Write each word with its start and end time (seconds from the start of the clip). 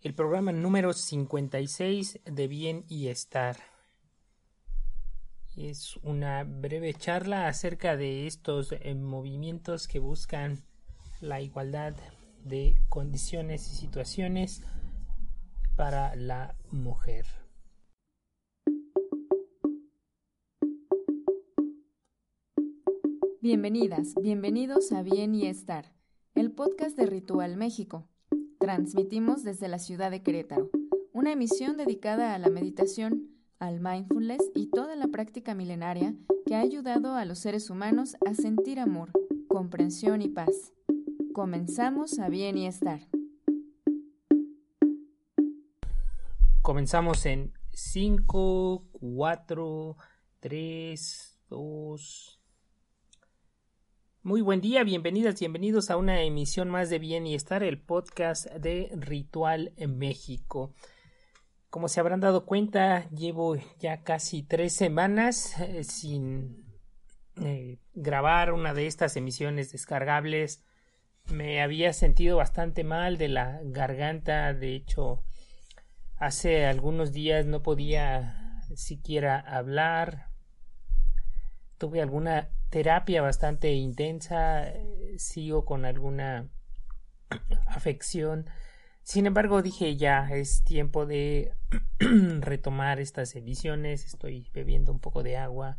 el 0.00 0.14
programa 0.14 0.52
número 0.52 0.92
56 0.92 2.20
de 2.24 2.46
Bien 2.46 2.84
y 2.88 3.08
Estar. 3.08 3.56
Es 5.56 5.96
una 6.04 6.44
breve 6.44 6.94
charla 6.94 7.48
acerca 7.48 7.96
de 7.96 8.28
estos 8.28 8.70
eh, 8.70 8.94
movimientos 8.94 9.88
que 9.88 9.98
buscan 9.98 10.62
la 11.20 11.40
igualdad 11.40 11.96
de 12.44 12.76
condiciones 12.88 13.68
y 13.72 13.74
situaciones 13.74 14.62
para 15.74 16.14
la 16.14 16.54
mujer. 16.70 17.26
Bienvenidas, 23.40 24.14
bienvenidos 24.22 24.92
a 24.92 25.02
Bien 25.02 25.34
y 25.34 25.46
Estar, 25.46 25.92
el 26.36 26.52
podcast 26.52 26.96
de 26.96 27.06
Ritual 27.06 27.56
México. 27.56 28.06
Transmitimos 28.68 29.44
desde 29.44 29.66
la 29.66 29.78
ciudad 29.78 30.10
de 30.10 30.22
Querétaro, 30.22 30.68
una 31.14 31.32
emisión 31.32 31.78
dedicada 31.78 32.34
a 32.34 32.38
la 32.38 32.50
meditación, 32.50 33.30
al 33.58 33.80
mindfulness 33.80 34.42
y 34.54 34.66
toda 34.66 34.94
la 34.94 35.08
práctica 35.08 35.54
milenaria 35.54 36.14
que 36.44 36.54
ha 36.54 36.60
ayudado 36.60 37.14
a 37.14 37.24
los 37.24 37.38
seres 37.38 37.70
humanos 37.70 38.18
a 38.26 38.34
sentir 38.34 38.78
amor, 38.78 39.10
comprensión 39.48 40.20
y 40.20 40.28
paz. 40.28 40.74
Comenzamos 41.32 42.18
a 42.18 42.28
bien 42.28 42.58
y 42.58 42.66
estar. 42.66 43.00
Comenzamos 46.60 47.24
en 47.24 47.54
5, 47.72 48.84
4, 49.00 49.96
3, 50.40 51.38
2, 51.48 52.37
muy 54.28 54.42
buen 54.42 54.60
día, 54.60 54.84
bienvenidas, 54.84 55.40
bienvenidos 55.40 55.88
a 55.88 55.96
una 55.96 56.20
emisión 56.20 56.68
más 56.68 56.90
de 56.90 56.98
Bien 56.98 57.26
y 57.26 57.34
Estar, 57.34 57.62
el 57.62 57.80
podcast 57.80 58.44
de 58.52 58.90
Ritual 58.94 59.72
en 59.78 59.96
México. 59.96 60.74
Como 61.70 61.88
se 61.88 61.98
habrán 61.98 62.20
dado 62.20 62.44
cuenta, 62.44 63.08
llevo 63.08 63.56
ya 63.78 64.02
casi 64.02 64.42
tres 64.42 64.74
semanas 64.74 65.58
eh, 65.60 65.82
sin 65.82 66.62
eh, 67.42 67.78
grabar 67.94 68.52
una 68.52 68.74
de 68.74 68.86
estas 68.86 69.16
emisiones 69.16 69.72
descargables. 69.72 70.62
Me 71.32 71.62
había 71.62 71.94
sentido 71.94 72.36
bastante 72.36 72.84
mal 72.84 73.16
de 73.16 73.28
la 73.28 73.60
garganta, 73.64 74.52
de 74.52 74.74
hecho, 74.74 75.24
hace 76.16 76.66
algunos 76.66 77.12
días 77.12 77.46
no 77.46 77.62
podía 77.62 78.60
siquiera 78.74 79.40
hablar. 79.40 80.28
Tuve 81.78 82.02
alguna 82.02 82.50
terapia 82.70 83.22
bastante 83.22 83.72
intensa, 83.72 84.72
sigo 85.16 85.64
con 85.64 85.84
alguna 85.84 86.48
afección. 87.66 88.46
Sin 89.02 89.26
embargo, 89.26 89.62
dije 89.62 89.96
ya 89.96 90.28
es 90.30 90.64
tiempo 90.64 91.06
de 91.06 91.54
retomar 92.40 93.00
estas 93.00 93.34
emisiones. 93.36 94.04
Estoy 94.04 94.50
bebiendo 94.52 94.92
un 94.92 95.00
poco 95.00 95.22
de 95.22 95.36
agua 95.36 95.76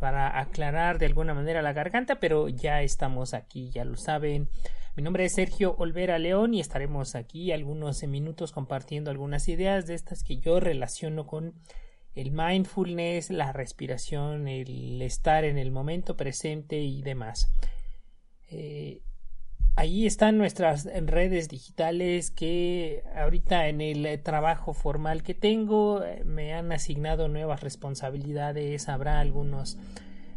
para 0.00 0.40
aclarar 0.40 0.98
de 0.98 1.06
alguna 1.06 1.34
manera 1.34 1.62
la 1.62 1.72
garganta, 1.72 2.18
pero 2.18 2.48
ya 2.48 2.82
estamos 2.82 3.34
aquí, 3.34 3.70
ya 3.70 3.84
lo 3.84 3.96
saben. 3.96 4.48
Mi 4.96 5.02
nombre 5.04 5.24
es 5.26 5.34
Sergio 5.34 5.76
Olvera 5.76 6.18
León 6.18 6.54
y 6.54 6.60
estaremos 6.60 7.14
aquí 7.14 7.52
algunos 7.52 8.02
minutos 8.02 8.50
compartiendo 8.50 9.10
algunas 9.10 9.46
ideas 9.48 9.86
de 9.86 9.94
estas 9.94 10.24
que 10.24 10.38
yo 10.38 10.58
relaciono 10.58 11.26
con 11.26 11.54
el 12.14 12.32
mindfulness, 12.32 13.30
la 13.30 13.52
respiración, 13.52 14.48
el 14.48 15.00
estar 15.02 15.44
en 15.44 15.58
el 15.58 15.70
momento 15.70 16.16
presente 16.16 16.80
y 16.80 17.02
demás. 17.02 17.52
Eh, 18.50 19.02
ahí 19.76 20.06
están 20.06 20.36
nuestras 20.36 20.84
redes 20.84 21.48
digitales 21.48 22.30
que 22.30 23.04
ahorita 23.14 23.68
en 23.68 23.80
el 23.80 24.20
trabajo 24.22 24.74
formal 24.74 25.22
que 25.22 25.34
tengo 25.34 26.02
eh, 26.02 26.24
me 26.24 26.52
han 26.52 26.72
asignado 26.72 27.28
nuevas 27.28 27.62
responsabilidades, 27.62 28.88
habrá 28.88 29.20
algunos 29.20 29.78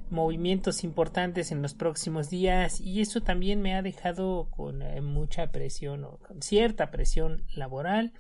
movimientos 0.10 0.84
importantes 0.84 1.52
en 1.52 1.62
los 1.62 1.74
próximos 1.74 2.30
días 2.30 2.80
y 2.80 3.02
eso 3.02 3.22
también 3.22 3.62
me 3.62 3.76
ha 3.76 3.82
dejado 3.82 4.48
con 4.52 4.84
eh, 4.84 5.02
mucha 5.02 5.52
presión 5.52 6.06
o 6.06 6.20
con 6.20 6.42
cierta 6.42 6.92
presión 6.92 7.44
laboral 7.56 8.14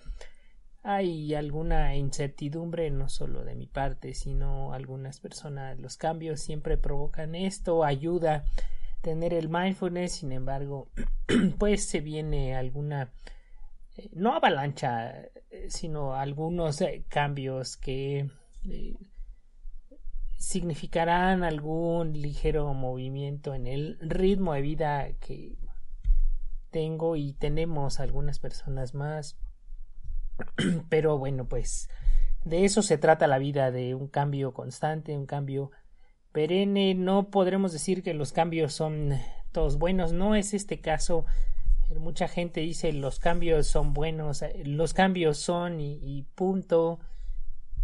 hay 0.83 1.33
alguna 1.33 1.95
incertidumbre 1.95 2.91
no 2.91 3.07
solo 3.07 3.45
de 3.45 3.55
mi 3.55 3.67
parte 3.67 4.13
sino 4.13 4.73
algunas 4.73 5.21
personas 5.21 5.79
los 5.79 5.95
cambios 5.95 6.41
siempre 6.41 6.77
provocan 6.77 7.35
esto 7.35 7.85
ayuda 7.85 8.43
tener 9.01 9.33
el 9.33 9.47
mindfulness 9.47 10.11
sin 10.11 10.33
embargo 10.33 10.89
pues 11.57 11.87
se 11.87 12.01
viene 12.01 12.55
alguna 12.55 13.13
eh, 13.95 14.09
no 14.11 14.33
avalancha 14.33 15.21
eh, 15.21 15.67
sino 15.69 16.15
algunos 16.15 16.81
eh, 16.81 17.05
cambios 17.07 17.77
que 17.77 18.29
significarán 20.37 21.43
algún 21.43 22.11
ligero 22.21 22.73
movimiento 22.73 23.53
en 23.53 23.67
el 23.67 23.97
ritmo 24.01 24.53
de 24.53 24.61
vida 24.61 25.13
que 25.21 25.55
tengo 26.71 27.15
y 27.15 27.33
tenemos 27.33 28.01
algunas 28.01 28.39
personas 28.39 28.93
más 28.93 29.37
Pero 30.89 31.17
bueno, 31.17 31.45
pues 31.45 31.89
de 32.43 32.65
eso 32.65 32.81
se 32.81 32.97
trata 32.97 33.27
la 33.27 33.37
vida, 33.37 33.71
de 33.71 33.95
un 33.95 34.07
cambio 34.07 34.53
constante, 34.53 35.15
un 35.15 35.25
cambio 35.25 35.71
perenne. 36.31 36.93
No 36.95 37.29
podremos 37.29 37.71
decir 37.71 38.03
que 38.03 38.13
los 38.13 38.33
cambios 38.33 38.73
son 38.73 39.13
todos 39.51 39.77
buenos, 39.77 40.13
no 40.13 40.35
es 40.35 40.53
este 40.53 40.79
caso. 40.81 41.25
Mucha 41.97 42.27
gente 42.27 42.61
dice 42.61 42.91
los 42.91 43.19
cambios 43.19 43.67
son 43.67 43.93
buenos, 43.93 44.41
eh, 44.41 44.63
los 44.65 44.93
cambios 44.93 45.37
son 45.37 45.79
y, 45.79 46.25
punto. 46.35 46.99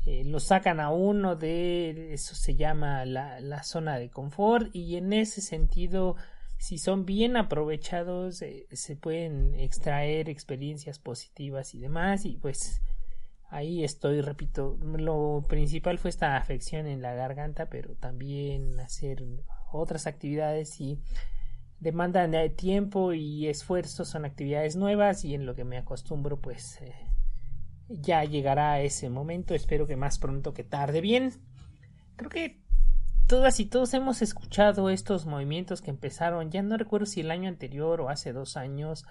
Eh, 0.06 0.24
lo 0.24 0.40
sacan 0.40 0.80
a 0.80 0.90
uno 0.92 1.36
de 1.36 2.14
eso 2.14 2.34
se 2.34 2.56
llama 2.56 3.06
la, 3.06 3.40
la 3.42 3.64
zona 3.64 4.00
de 4.00 4.10
confort 4.10 4.74
y 4.74 4.96
en 4.96 5.12
ese 5.12 5.42
sentido 5.42 6.16
si 6.60 6.78
son 6.78 7.06
bien 7.06 7.38
aprovechados 7.38 8.42
eh, 8.42 8.68
se 8.74 8.98
pueden 8.98 9.56
extraer 9.56 10.30
experiencias 10.30 11.00
positivas 11.00 11.74
y 11.74 11.80
demás 11.80 12.26
y 12.26 12.36
pues 12.36 12.82
ahí 13.50 13.86
estoy 13.86 14.20
repito 14.20 14.78
lo 14.84 15.46
principal 15.48 15.98
fue 15.98 16.10
esta 16.10 16.36
afección 16.36 16.86
en 16.86 17.02
la 17.02 17.14
garganta 17.14 17.70
pero 17.70 17.96
también 17.96 18.78
hacer 18.82 19.24
otras 19.72 20.06
actividades 20.06 20.82
y 20.82 21.00
demandan 21.80 22.36
tiempo 22.58 23.14
y 23.14 23.48
esfuerzo 23.48 24.04
son 24.04 24.26
actividades 24.26 24.76
nuevas 24.76 25.24
y 25.24 25.36
en 25.36 25.46
lo 25.46 25.56
que 25.56 25.64
me 25.64 25.78
acostumbro 25.78 26.42
pues 26.42 26.82
eh, 26.82 26.94
ya 27.88 28.26
llegará 28.26 28.82
ese 28.82 29.10
momento 29.10 29.56
espero 29.56 29.88
que 29.88 29.96
más 29.96 30.20
pronto 30.20 30.54
que 30.54 30.66
tarde. 30.66 31.00
Bien 31.00 31.32
creo 32.18 32.30
que 32.30 32.69
todas 33.30 33.60
y 33.60 33.66
todos 33.66 33.94
hemos 33.94 34.24
escuchado 34.24 34.90
estos 34.90 35.28
movimientos 35.28 35.84
que 35.84 35.92
empezaron, 35.92 36.50
ya 36.50 36.64
no 36.64 36.78
recuerdo 36.78 37.06
si 37.06 37.22
el 37.22 37.30
año 37.30 37.48
anterior 37.48 38.02
o 38.02 38.10
hace 38.10 38.34
dos 38.34 38.58
años, 38.58 39.06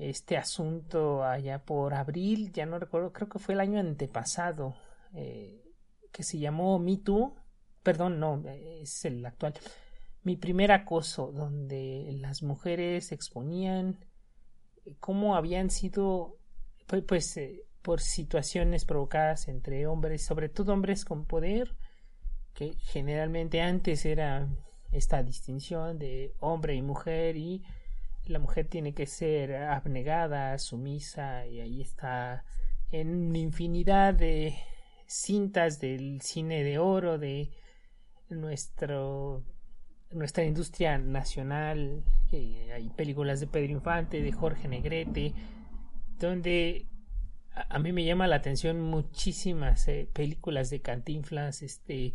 este 0.00 0.36
asunto 0.36 1.22
allá 1.22 1.64
por 1.64 1.94
abril, 1.94 2.50
ya 2.52 2.66
no 2.66 2.80
recuerdo, 2.80 3.12
creo 3.12 3.28
que 3.28 3.38
fue 3.38 3.54
el 3.54 3.60
año 3.60 3.78
antepasado, 3.78 4.74
eh, 5.14 5.62
que 6.10 6.24
se 6.24 6.40
llamó 6.40 6.80
Me 6.80 6.96
Too, 6.96 7.36
perdón, 7.84 8.18
no, 8.18 8.42
es 8.48 9.04
el 9.04 9.24
actual, 9.24 9.54
mi 10.24 10.34
primer 10.34 10.72
acoso, 10.72 11.30
donde 11.30 12.08
las 12.20 12.42
mujeres 12.42 13.12
exponían 13.12 14.04
cómo 14.98 15.36
habían 15.36 15.70
sido, 15.70 16.36
pues, 16.88 17.04
pues 17.06 17.36
eh, 17.36 17.62
por 17.80 18.00
situaciones 18.00 18.84
provocadas 18.84 19.46
entre 19.46 19.86
hombres, 19.86 20.26
sobre 20.26 20.48
todo 20.48 20.72
hombres 20.72 21.04
con 21.04 21.26
poder, 21.26 21.76
que 22.54 22.74
generalmente 22.78 23.60
antes 23.60 24.04
era 24.04 24.48
esta 24.92 25.22
distinción 25.22 25.98
de 25.98 26.34
hombre 26.40 26.74
y 26.74 26.82
mujer 26.82 27.36
y 27.36 27.62
la 28.26 28.38
mujer 28.38 28.66
tiene 28.68 28.94
que 28.94 29.06
ser 29.06 29.54
abnegada, 29.54 30.56
sumisa 30.58 31.46
y 31.46 31.60
ahí 31.60 31.80
está 31.80 32.44
en 32.92 33.34
infinidad 33.36 34.14
de 34.14 34.56
cintas 35.06 35.80
del 35.80 36.20
cine 36.20 36.62
de 36.62 36.78
oro 36.78 37.18
de 37.18 37.50
nuestro 38.28 39.42
nuestra 40.12 40.44
industria 40.44 40.98
nacional 40.98 42.04
hay 42.32 42.90
películas 42.96 43.40
de 43.40 43.46
Pedro 43.46 43.72
Infante 43.72 44.22
de 44.22 44.32
Jorge 44.32 44.68
Negrete 44.68 45.34
donde 46.18 46.86
a, 47.52 47.78
mí 47.78 47.92
me 47.92 48.04
llama 48.04 48.26
la 48.26 48.36
atención 48.36 48.80
muchísimas 48.80 49.88
eh, 49.88 50.08
películas 50.12 50.70
de 50.70 50.80
Cantinflas 50.80 51.62
este 51.62 52.14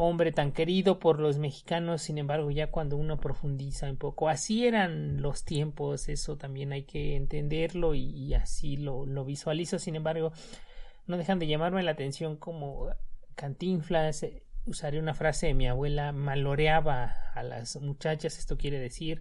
hombre 0.00 0.32
tan 0.32 0.52
querido 0.52 0.98
por 0.98 1.20
los 1.20 1.38
mexicanos, 1.38 2.02
sin 2.02 2.16
embargo, 2.16 2.50
ya 2.50 2.70
cuando 2.70 2.96
uno 2.96 3.20
profundiza 3.20 3.90
un 3.90 3.98
poco, 3.98 4.28
así 4.28 4.66
eran 4.66 5.20
los 5.20 5.44
tiempos, 5.44 6.08
eso 6.08 6.38
también 6.38 6.72
hay 6.72 6.84
que 6.84 7.16
entenderlo 7.16 7.94
y, 7.94 8.32
así 8.34 8.76
lo, 8.76 9.04
lo, 9.04 9.24
visualizo, 9.26 9.78
sin 9.78 9.96
embargo, 9.96 10.32
no 11.06 11.18
dejan 11.18 11.38
de 11.38 11.46
llamarme 11.46 11.82
la 11.82 11.90
atención 11.90 12.36
como 12.36 12.88
cantinflas, 13.34 14.22
eh, 14.22 14.42
usaré 14.64 14.98
una 14.98 15.14
frase 15.14 15.48
de 15.48 15.54
mi 15.54 15.68
abuela, 15.68 16.12
maloreaba 16.12 17.14
a 17.34 17.42
las 17.42 17.76
muchachas, 17.76 18.38
esto 18.38 18.56
quiere 18.56 18.78
decir, 18.78 19.20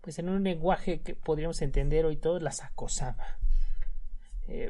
pues 0.00 0.18
en 0.18 0.28
un 0.28 0.42
lenguaje 0.42 1.02
que 1.02 1.14
podríamos 1.14 1.62
entender 1.62 2.04
hoy 2.04 2.16
todos, 2.16 2.42
las 2.42 2.64
acosaba. 2.64 3.38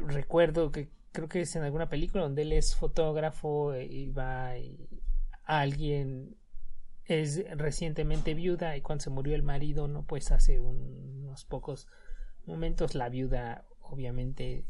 recuerdo 0.06 0.70
que 0.70 0.90
creo 1.12 1.28
que 1.28 1.40
es 1.40 1.56
en 1.56 1.62
alguna 1.62 1.88
película 1.88 2.24
donde 2.24 2.42
él 2.42 2.52
es 2.52 2.74
fotógrafo 2.74 3.74
y 3.74 4.10
va 4.10 4.58
y 4.58 4.95
alguien 5.46 6.36
es 7.04 7.44
recientemente 7.56 8.34
viuda 8.34 8.76
y 8.76 8.82
cuando 8.82 9.04
se 9.04 9.10
murió 9.10 9.34
el 9.34 9.42
marido, 9.42 9.88
no 9.88 10.04
pues 10.04 10.32
hace 10.32 10.60
unos 10.60 11.44
pocos 11.44 11.86
momentos 12.44 12.94
la 12.94 13.08
viuda 13.08 13.64
obviamente 13.80 14.64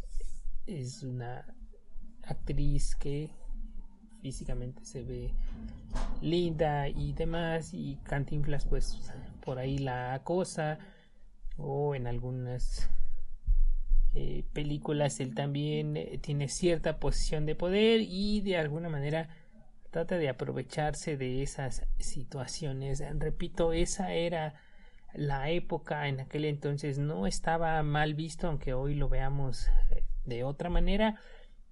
es 0.67 1.03
una 1.03 1.47
actriz 2.23 2.95
que 2.97 3.31
físicamente 4.21 4.85
se 4.85 5.03
ve 5.03 5.35
linda 6.21 6.89
y 6.89 7.13
demás 7.13 7.73
y 7.73 7.97
Cantinflas 8.03 8.67
pues 8.67 8.99
por 9.45 9.59
ahí 9.59 9.79
la 9.79 10.15
acosa 10.15 10.79
o 11.57 11.95
en 11.95 12.07
algunas 12.07 12.91
eh, 14.15 14.45
películas 14.53 15.21
él 15.21 15.35
también 15.35 15.97
eh, 15.97 16.19
tiene 16.21 16.49
cierta 16.49 16.99
posición 16.99 17.47
de 17.47 17.55
poder 17.55 18.01
y 18.03 18.41
de 18.41 18.57
alguna 18.57 18.89
manera 18.89 19.29
trata 19.97 20.19
de 20.19 20.29
aprovecharse 20.29 21.17
de 21.17 21.43
esas 21.43 21.87
situaciones. 21.99 23.03
Repito 23.19 23.73
esa 23.73 24.13
era 24.13 24.53
la 25.15 25.49
época 25.49 26.07
en 26.09 26.21
aquel 26.21 26.45
entonces 26.45 26.99
no 26.99 27.27
estaba 27.27 27.83
mal 27.83 28.13
visto 28.13 28.47
aunque 28.47 28.75
hoy 28.75 28.95
lo 28.95 29.09
veamos 29.09 29.69
eh, 29.93 30.03
de 30.27 30.45
otra 30.45 30.69
manera. 30.69 31.19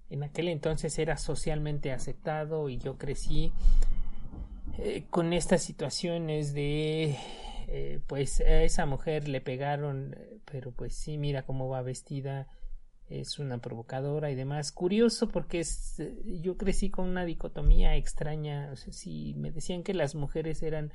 En 0.09 0.23
aquel 0.23 0.47
entonces 0.47 0.97
era 0.97 1.17
socialmente 1.17 1.91
aceptado 1.91 2.67
y 2.67 2.79
yo 2.79 2.97
crecí 2.97 3.53
eh, 4.79 5.05
con 5.11 5.31
estas 5.31 5.61
situaciones 5.61 6.55
de 6.55 7.19
eh, 7.67 7.99
pues 8.07 8.39
a 8.41 8.63
esa 8.63 8.87
mujer 8.87 9.27
le 9.27 9.39
pegaron 9.39 10.15
pero 10.45 10.71
pues 10.71 10.95
sí 10.95 11.19
mira 11.19 11.43
cómo 11.43 11.69
va 11.69 11.83
vestida 11.83 12.47
es 13.09 13.39
una 13.39 13.59
provocadora 13.59 14.31
y 14.31 14.35
demás. 14.35 14.71
Curioso 14.71 15.27
porque 15.27 15.59
es, 15.59 16.01
yo 16.25 16.57
crecí 16.57 16.89
con 16.89 17.07
una 17.07 17.25
dicotomía 17.25 17.95
extraña 17.95 18.69
o 18.71 18.75
sea, 18.75 18.93
si 18.93 19.33
me 19.35 19.51
decían 19.51 19.83
que 19.83 19.93
las 19.93 20.15
mujeres 20.15 20.63
eran 20.63 20.91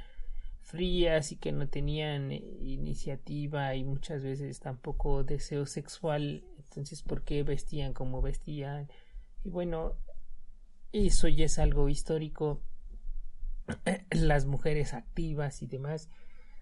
frías 0.62 1.32
y 1.32 1.36
que 1.36 1.52
no 1.52 1.68
tenían 1.68 2.32
iniciativa 2.32 3.74
y 3.74 3.84
muchas 3.84 4.22
veces 4.22 4.60
tampoco 4.60 5.24
deseo 5.24 5.66
sexual 5.66 6.44
entonces 6.58 7.02
por 7.02 7.24
qué 7.24 7.42
vestían 7.42 7.92
como 7.94 8.20
vestían 8.20 8.88
y 9.42 9.48
bueno 9.48 9.96
eso 10.92 11.28
ya 11.28 11.44
es 11.44 11.58
algo 11.58 11.88
histórico. 11.88 12.62
Las 14.10 14.46
mujeres 14.46 14.92
activas 14.92 15.62
y 15.62 15.66
demás 15.66 16.10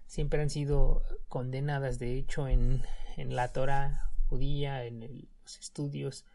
siempre 0.05 0.41
han 0.41 0.49
sido 0.49 1.03
condenadas 1.27 1.97
de 1.97 2.17
hecho 2.17 2.47
en, 2.47 2.83
en 3.17 3.35
la 3.35 3.51
Torah 3.51 4.11
judía 4.27 4.85
en 4.85 5.27
estudios 5.57 6.25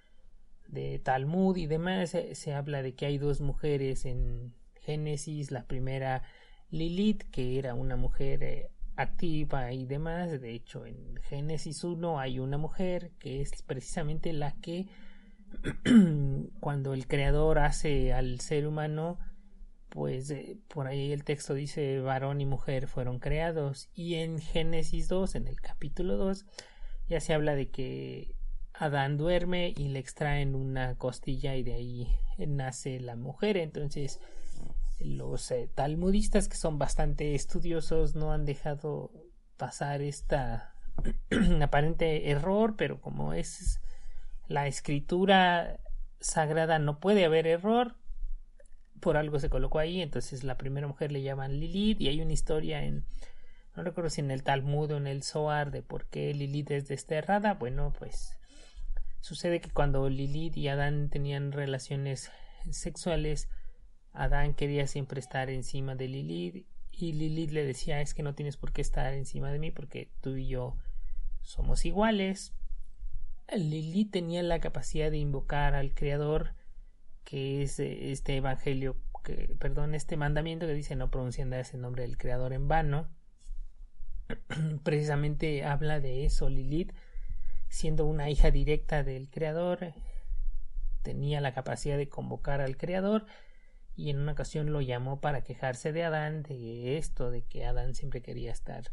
de 0.66 0.99
Talmud 0.99 1.56
y 1.56 1.66
demás 1.66 2.11
se, 2.11 2.34
se 2.34 2.55
habla 2.55 2.82
de 2.82 2.94
que 2.94 3.06
hay 3.06 3.19
dos 3.19 3.40
mujeres 3.40 4.05
en 4.06 4.55
Génesis 4.84 5.50
la 5.50 5.66
primera 5.66 6.22
Lilith 6.70 7.22
que 7.31 7.58
era 7.58 7.75
una 7.75 7.96
mujer 7.96 8.43
eh, 8.43 8.70
activa 8.96 9.72
y 9.72 9.87
demás. 9.87 10.40
De 10.40 10.52
hecho, 10.55 10.87
en 10.87 11.16
Génesis 11.22 11.84
1 11.84 12.19
hay 12.19 12.38
una 12.38 12.58
mujer 12.58 13.12
que 13.19 13.40
es 13.40 13.62
precisamente 13.62 14.32
la 14.32 14.52
que 14.61 14.87
cuando 16.61 16.94
el 16.94 17.06
creador 17.06 17.58
hace 17.58 18.12
al 18.12 18.40
ser 18.40 18.66
humano, 18.66 19.19
pues 19.88 20.31
eh, 20.31 20.58
por 20.69 20.87
ahí 20.87 21.12
el 21.12 21.25
texto 21.25 21.55
dice 21.55 22.00
varón 22.00 22.40
y 22.40 22.46
mujer 22.46 22.88
fueron 22.88 23.19
creados. 23.19 23.88
Y 23.94 24.14
en 24.14 24.40
Génesis 24.40 25.08
2, 25.08 25.37
en 25.37 25.49
el 25.49 25.61
capítulo 25.61 26.16
2, 26.16 26.44
ya 27.08 27.20
se 27.20 27.34
habla 27.34 27.55
de 27.55 27.70
que 27.70 28.34
Adán 28.75 29.17
duerme 29.17 29.73
y 29.76 29.88
le 29.88 30.00
extraen 30.00 30.55
una 30.55 30.97
costilla 30.97 31.55
y 31.56 31.62
de 31.62 31.75
ahí 31.75 32.09
nace 32.38 32.99
la 33.00 33.17
mujer. 33.17 33.56
Entonces, 33.56 34.21
los 34.99 35.50
eh, 35.50 35.69
talmudistas 35.75 36.49
que 36.49 36.56
son 36.56 36.79
bastante 36.79 37.35
estudiosos 37.35 38.15
no 38.15 38.32
han 38.32 38.44
dejado 38.44 39.12
pasar 39.56 40.03
esta 40.03 40.75
aparente 41.62 42.31
error, 42.31 42.75
pero 42.76 43.00
como 43.00 43.32
es 43.32 43.81
la 44.49 44.67
escritura 44.67 45.81
sagrada 46.21 46.79
no 46.79 46.99
puede 47.00 47.25
haber 47.25 47.47
error, 47.47 47.97
por 49.00 49.17
algo 49.17 49.38
se 49.38 49.50
colocó 49.50 49.79
ahí, 49.79 50.00
entonces 50.00 50.44
la 50.44 50.56
primera 50.56 50.87
mujer 50.87 51.12
le 51.12 51.23
llaman 51.23 51.61
Lilith 51.61 52.00
y 52.00 52.09
hay 52.09 52.21
una 52.21 52.32
historia 52.32 52.82
en 52.85 53.05
no 53.76 53.82
recuerdo 53.82 54.09
si 54.09 54.21
en 54.21 54.31
el 54.31 54.44
Talmud 54.44 54.93
o 54.93 54.97
en 54.97 55.09
el 55.09 55.23
Zohar 55.25 55.73
de 55.73 55.82
por 55.82 56.06
qué 56.06 56.32
Lilith 56.32 56.71
es 56.71 56.88
desterrada, 56.88 57.55
bueno, 57.55 57.93
pues 57.99 58.38
sucede 59.25 59.59
que 59.62 59.71
cuando 59.71 60.06
Lilith 60.11 60.55
y 60.59 60.69
Adán 60.69 61.09
tenían 61.09 61.50
relaciones 61.50 62.31
sexuales 62.69 63.49
Adán 64.12 64.53
quería 64.53 64.87
siempre 64.87 65.19
estar 65.19 65.49
encima 65.49 65.94
de 65.94 66.09
Lilith 66.09 66.67
y 66.93 67.12
Lilith 67.15 67.53
le 67.53 67.65
decía 67.65 68.03
es 68.03 68.12
que 68.12 68.23
no 68.23 68.35
tienes 68.35 68.59
por 68.59 68.71
qué 68.73 68.82
estar 68.82 69.15
encima 69.15 69.50
de 69.50 69.59
mí 69.59 69.71
porque 69.71 70.11
tú 70.21 70.37
y 70.37 70.47
yo 70.47 70.76
somos 71.41 71.87
iguales. 71.87 72.53
Lilith 73.50 74.11
tenía 74.11 74.43
la 74.43 74.61
capacidad 74.61 75.11
de 75.11 75.17
invocar 75.17 75.75
al 75.75 75.94
Creador 75.94 76.55
que 77.25 77.62
es 77.62 77.81
eh, 77.81 78.12
este 78.12 78.37
evangelio 78.37 78.99
que, 79.25 79.56
perdón, 79.59 79.94
este 79.94 80.19
mandamiento 80.19 80.67
que 80.67 80.75
dice 80.75 80.97
no 80.97 81.11
pronuncian 81.11 81.50
ese 81.55 81.79
nombre 81.79 82.03
del 82.03 82.19
Creador 82.19 82.53
en 82.53 82.69
vano. 82.69 83.09
Precisamente 84.85 85.65
habla 85.65 85.99
de 85.99 86.26
eso 86.26 86.50
Lilith 86.50 86.93
siendo 87.75 88.06
una 88.06 88.31
hija 88.31 88.53
directa 88.53 89.03
del 89.03 89.29
Creador 89.29 89.94
tenía 91.03 91.41
la 91.41 91.53
capacidad 91.53 91.99
de 91.99 92.09
convocar 92.09 92.61
al 92.61 92.76
Creador 92.76 93.26
y 93.97 94.11
en 94.11 94.21
una 94.21 94.32
ocasión 94.32 94.73
lo 94.73 94.81
llamó 94.81 95.21
para 95.21 95.43
quejarse 95.43 95.93
de 95.93 96.05
Adán 96.05 96.44
de 96.44 96.97
esto, 96.99 97.32
de 97.32 97.43
que 97.43 97.65
Adán 97.65 97.97
siempre 97.97 98.23
quería 98.23 98.53
estar 98.53 98.93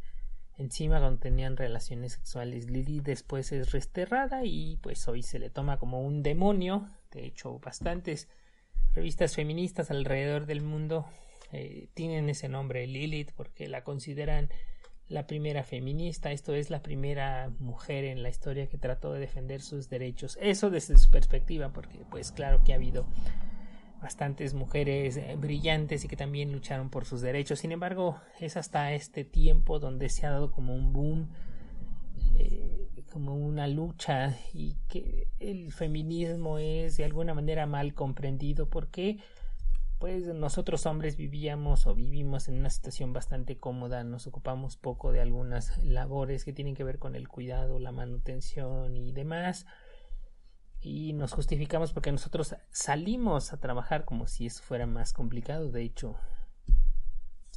encima 0.57 0.99
cuando 0.99 1.19
tenían 1.19 1.57
relaciones 1.57 2.13
sexuales. 2.13 2.71
Lili 2.71 3.01
después 3.01 3.51
es 3.51 3.71
resterrada 3.71 4.45
y 4.45 4.77
pues 4.77 5.07
hoy 5.07 5.21
se 5.21 5.37
le 5.37 5.51
toma 5.51 5.77
como 5.77 6.01
un 6.01 6.23
demonio. 6.23 6.89
De 7.11 7.23
hecho, 7.23 7.59
bastantes 7.59 8.29
revistas 8.95 9.35
feministas 9.35 9.91
alrededor 9.91 10.47
del 10.47 10.61
mundo 10.61 11.05
eh, 11.51 11.89
tienen 11.93 12.29
ese 12.29 12.49
nombre 12.49 12.87
Lilith 12.87 13.31
porque 13.33 13.67
la 13.67 13.83
consideran 13.83 14.49
la 15.11 15.27
primera 15.27 15.63
feminista, 15.63 16.31
esto 16.31 16.53
es 16.53 16.69
la 16.69 16.81
primera 16.81 17.51
mujer 17.59 18.05
en 18.05 18.23
la 18.23 18.29
historia 18.29 18.67
que 18.67 18.77
trató 18.77 19.11
de 19.11 19.19
defender 19.19 19.61
sus 19.61 19.89
derechos. 19.89 20.37
Eso 20.41 20.69
desde 20.69 20.97
su 20.97 21.09
perspectiva, 21.09 21.69
porque 21.73 21.99
pues 22.09 22.31
claro 22.31 22.63
que 22.63 22.71
ha 22.71 22.77
habido 22.77 23.05
bastantes 24.01 24.53
mujeres 24.53 25.17
eh, 25.17 25.35
brillantes 25.37 26.05
y 26.05 26.07
que 26.07 26.15
también 26.15 26.51
lucharon 26.53 26.89
por 26.89 27.05
sus 27.05 27.21
derechos. 27.21 27.59
Sin 27.59 27.73
embargo, 27.73 28.19
es 28.39 28.55
hasta 28.55 28.93
este 28.93 29.25
tiempo 29.25 29.79
donde 29.79 30.07
se 30.09 30.25
ha 30.25 30.31
dado 30.31 30.51
como 30.51 30.73
un 30.73 30.93
boom, 30.93 31.29
eh, 32.39 32.87
como 33.11 33.35
una 33.35 33.67
lucha 33.67 34.37
y 34.53 34.77
que 34.87 35.27
el 35.39 35.73
feminismo 35.73 36.57
es 36.57 36.95
de 36.95 37.03
alguna 37.03 37.33
manera 37.33 37.65
mal 37.65 37.93
comprendido 37.93 38.69
porque 38.69 39.19
pues 40.01 40.25
nosotros 40.25 40.87
hombres 40.87 41.15
vivíamos 41.15 41.85
o 41.85 41.93
vivimos 41.93 42.47
en 42.47 42.55
una 42.55 42.71
situación 42.71 43.13
bastante 43.13 43.59
cómoda, 43.59 44.03
nos 44.03 44.25
ocupamos 44.25 44.75
poco 44.75 45.11
de 45.11 45.21
algunas 45.21 45.77
labores 45.83 46.43
que 46.43 46.53
tienen 46.53 46.73
que 46.73 46.83
ver 46.83 46.97
con 46.97 47.15
el 47.15 47.27
cuidado, 47.27 47.77
la 47.77 47.91
manutención 47.91 48.97
y 48.97 49.11
demás 49.11 49.67
y 50.81 51.13
nos 51.13 51.33
justificamos 51.33 51.93
porque 51.93 52.11
nosotros 52.11 52.55
salimos 52.71 53.53
a 53.53 53.59
trabajar 53.59 54.03
como 54.03 54.25
si 54.25 54.47
eso 54.47 54.63
fuera 54.63 54.87
más 54.87 55.13
complicado. 55.13 55.69
De 55.69 55.83
hecho, 55.83 56.15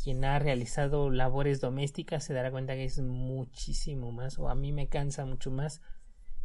quien 0.02 0.26
ha 0.26 0.38
realizado 0.38 1.10
labores 1.10 1.62
domésticas 1.62 2.24
se 2.24 2.34
dará 2.34 2.50
cuenta 2.50 2.74
que 2.74 2.84
es 2.84 3.00
muchísimo 3.00 4.12
más, 4.12 4.38
o 4.38 4.50
a 4.50 4.54
mí 4.54 4.70
me 4.70 4.88
cansa 4.88 5.24
mucho 5.24 5.50
más 5.50 5.80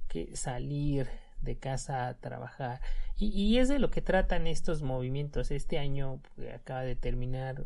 que 0.07 0.33
salir 0.37 1.09
de 1.41 1.57
casa 1.57 2.07
a 2.07 2.13
trabajar. 2.15 2.81
Y, 3.17 3.57
es 3.57 3.67
de 3.67 3.79
lo 3.79 3.91
que 3.91 4.01
tratan 4.01 4.47
estos 4.47 4.81
movimientos. 4.81 5.51
Este 5.51 5.77
año 5.77 6.21
pues, 6.35 6.53
acaba 6.53 6.81
de 6.83 6.95
terminar 6.95 7.63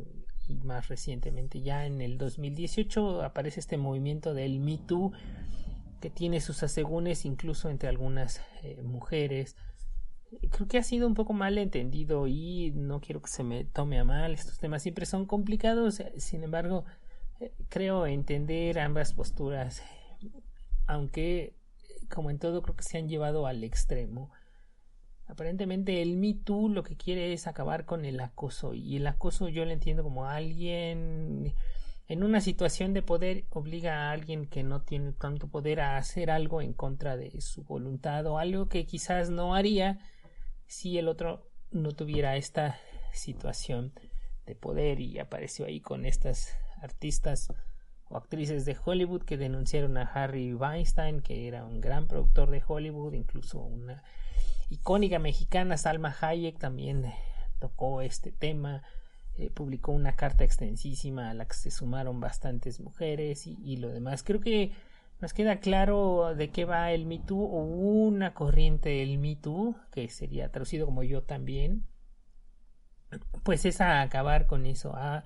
y 0.48 0.56
más 0.56 0.88
recientemente, 0.90 1.62
ya 1.62 1.86
en 1.86 2.02
el 2.02 2.18
2018, 2.18 3.22
aparece 3.22 3.60
este 3.60 3.78
movimiento 3.78 4.34
del 4.34 4.60
Me 4.60 4.78
Too 4.78 5.14
que 6.02 6.10
tiene 6.10 6.42
sus 6.42 6.64
asegúnes 6.64 7.24
incluso 7.24 7.70
entre 7.70 7.88
algunas 7.88 8.42
eh, 8.62 8.82
mujeres. 8.84 9.56
Creo 10.52 10.68
que 10.68 10.78
ha 10.78 10.84
sido 10.84 11.08
un 11.08 11.14
poco 11.14 11.32
mal 11.32 11.58
entendido 11.58 12.28
y 12.28 12.72
no 12.76 13.00
quiero 13.00 13.22
que 13.22 13.30
se 13.30 13.44
me 13.44 13.64
tome 13.64 14.00
a 14.00 14.04
mal. 14.04 14.34
Estos 14.34 14.58
temas 14.58 14.82
siempre 14.82 15.06
son 15.06 15.26
complicados. 15.26 16.02
Eh, 16.02 16.12
sin 16.18 16.44
embargo, 16.44 16.84
eh, 17.40 17.54
creo 17.70 18.06
entender 18.06 18.80
ambas 18.80 19.14
posturas, 19.14 19.82
aunque 20.88 21.54
como 22.14 22.30
en 22.30 22.40
todo 22.40 22.62
creo 22.62 22.76
que 22.76 22.84
se 22.84 22.98
han 22.98 23.10
llevado 23.10 23.48
al 23.48 23.64
extremo. 23.64 24.32
Aparentemente 25.26 26.02
el 26.02 26.18
Me 26.18 26.34
Too 26.34 26.70
lo 26.70 26.84
que 26.84 26.96
quiere 26.96 27.34
es 27.34 27.48
acabar 27.48 27.86
con 27.86 28.06
el 28.06 28.20
acoso 28.20 28.74
y 28.74 28.98
el 28.98 29.08
acoso 29.08 29.50
yo 29.50 29.66
lo 29.66 29.72
entiendo 29.72 30.04
como 30.04 30.28
alguien 30.28 31.54
en 32.08 32.24
una 32.24 32.42
situación 32.42 32.94
de 32.94 33.02
poder 33.02 33.46
obliga 33.50 34.10
a 34.10 34.12
alguien 34.12 34.48
que 34.48 34.64
no 34.64 34.82
tiene 34.82 35.14
tanto 35.14 35.48
poder 35.48 35.80
a 35.80 35.98
hacer 35.98 36.30
algo 36.30 36.62
en 36.62 36.74
contra 36.74 37.16
de 37.16 37.40
su 37.40 37.64
voluntad 37.64 38.26
o 38.28 38.38
algo 38.38 38.68
que 38.68 38.86
quizás 38.86 39.30
no 39.30 39.56
haría 39.56 40.00
si 40.68 40.98
el 40.98 41.08
otro 41.08 41.50
no 41.72 41.94
tuviera 41.94 42.36
esta 42.36 42.78
situación 43.14 43.94
de 44.46 44.56
poder 44.56 45.00
y 45.00 45.20
apareció 45.20 45.66
ahí 45.66 45.80
con 45.80 46.06
estas 46.06 46.58
artistas 46.82 47.54
actrices 48.18 48.66
de 48.66 48.78
Hollywood 48.84 49.24
que 49.24 49.38
denunciaron 49.38 49.98
a 49.98 50.04
Harry 50.04 50.54
Weinstein 50.54 51.22
que 51.22 51.48
era 51.48 51.66
un 51.66 51.82
gran 51.82 52.08
productor 52.08 52.50
de 52.52 52.64
Hollywood 52.66 53.14
incluso 53.14 53.60
una 53.60 54.04
icónica 54.70 55.20
mexicana 55.20 55.78
Salma 55.78 56.16
Hayek 56.22 56.60
también 56.60 57.12
tocó 57.60 58.02
este 58.02 58.32
tema 58.32 58.84
eh, 59.36 59.50
publicó 59.50 59.92
una 59.94 60.16
carta 60.16 60.44
extensísima 60.44 61.32
a 61.32 61.34
la 61.34 61.48
que 61.48 61.56
se 61.56 61.72
sumaron 61.72 62.20
bastantes 62.20 62.80
mujeres 62.80 63.48
y, 63.48 63.78
lo 63.78 63.90
demás. 63.90 64.22
Creo 64.22 64.40
que 64.40 64.74
nos 65.22 65.34
queda 65.34 65.60
claro 65.60 66.36
de 66.36 66.52
qué 66.52 66.66
va 66.66 66.92
el 66.92 67.08
Me 67.08 67.18
Too 67.18 67.44
o 67.44 67.64
una 67.64 68.36
corriente 68.36 68.90
del 68.90 69.18
Me 69.18 69.36
Too, 69.36 69.76
que 69.92 70.08
sería 70.10 70.52
traducido 70.52 70.86
como 70.86 71.02
yo 71.02 71.24
también, 71.24 71.88
pues 73.42 73.66
es 73.66 73.82
a 73.82 74.02
acabar 74.02 74.46
con 74.46 74.68
eso, 74.68 74.96
a 74.96 75.24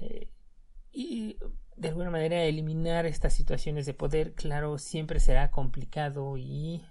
eh, 0.00 0.28
y 0.90 1.36
de 1.76 1.88
alguna 1.88 2.10
manera 2.10 2.42
eliminar 2.44 3.06
estas 3.06 3.32
situaciones 3.32 3.86
de 3.86 3.94
poder, 3.94 4.34
claro, 4.34 4.78
siempre 4.78 5.20
será 5.20 5.50
complicado 5.50 6.36
y 6.36 6.84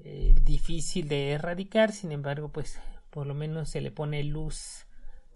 eh, 0.00 0.34
difícil 0.42 1.08
de 1.08 1.32
erradicar, 1.32 1.92
sin 1.92 2.12
embargo, 2.12 2.50
pues 2.50 2.78
por 3.10 3.26
lo 3.26 3.34
menos 3.34 3.70
se 3.70 3.80
le 3.80 3.90
pone 3.90 4.22
luz 4.24 4.86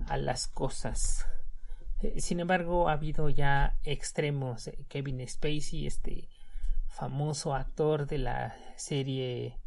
a 0.06 0.16
las 0.16 0.48
cosas. 0.48 1.26
Eh, 2.02 2.20
sin 2.20 2.40
embargo, 2.40 2.88
ha 2.88 2.92
habido 2.92 3.28
ya 3.28 3.78
extremos. 3.84 4.68
Eh, 4.68 4.87
Kevin 4.88 5.26
Spacey, 5.26 5.87
este 5.87 6.28
famoso 6.88 7.54
actor 7.54 8.06
de 8.06 8.18
la 8.18 8.56
serie 8.76 9.58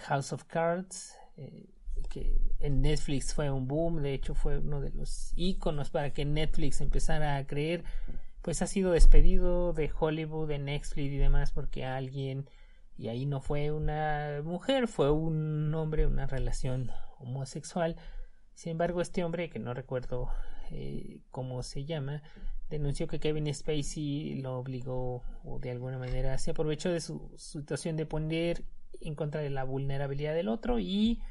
House 0.00 0.32
of 0.32 0.44
Cards, 0.44 1.16
que 2.08 2.40
en 2.58 2.82
Netflix 2.82 3.34
fue 3.34 3.50
un 3.50 3.66
boom, 3.68 4.02
de 4.02 4.14
hecho 4.14 4.34
fue 4.34 4.58
uno 4.58 4.80
de 4.80 4.90
los 4.90 5.32
iconos 5.36 5.90
para 5.90 6.12
que 6.12 6.24
Netflix 6.24 6.80
empezara 6.80 7.36
a 7.36 7.46
creer, 7.46 7.84
pues 8.42 8.62
ha 8.62 8.66
sido 8.66 8.92
despedido 8.92 9.72
de 9.72 9.90
Hollywood, 9.98 10.48
de 10.48 10.58
Netflix 10.58 11.12
y 11.12 11.18
demás 11.18 11.52
porque 11.52 11.84
alguien 11.84 12.48
y 13.00 13.08
ahí 13.08 13.24
no 13.24 13.40
fue 13.40 13.70
una 13.70 14.42
mujer, 14.44 14.86
fue 14.86 15.10
un 15.10 15.74
hombre, 15.74 16.06
una 16.06 16.26
relación 16.26 16.90
homosexual. 17.18 17.96
Sin 18.52 18.72
embargo, 18.72 19.00
este 19.00 19.24
hombre, 19.24 19.48
que 19.48 19.58
no 19.58 19.72
recuerdo 19.72 20.28
eh, 20.70 21.20
cómo 21.30 21.62
se 21.62 21.86
llama, 21.86 22.22
denunció 22.68 23.08
que 23.08 23.18
Kevin 23.18 23.52
Spacey 23.54 24.34
lo 24.42 24.58
obligó 24.58 25.22
o 25.44 25.58
de 25.58 25.70
alguna 25.70 25.96
manera 25.96 26.36
se 26.36 26.50
aprovechó 26.50 26.90
de 26.90 27.00
su 27.00 27.32
situación 27.38 27.96
de 27.96 28.04
poner 28.04 28.64
en 29.00 29.14
contra 29.14 29.40
de 29.40 29.48
la 29.48 29.64
vulnerabilidad 29.64 30.34
del 30.34 30.48
otro 30.48 30.78
y 30.78 31.22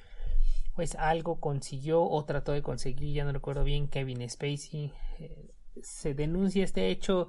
pues 0.80 0.96
algo 0.96 1.42
consiguió 1.42 2.02
o 2.02 2.24
trató 2.24 2.54
de 2.54 2.62
conseguir, 2.62 3.14
ya 3.14 3.26
no 3.26 3.34
recuerdo 3.34 3.66
bien, 3.66 3.90
Kevin 3.90 4.30
Spacey. 4.30 4.94
Eh, 5.20 5.52
se 5.84 6.14
denuncia 6.14 6.64
este 6.64 6.88
hecho 6.88 7.28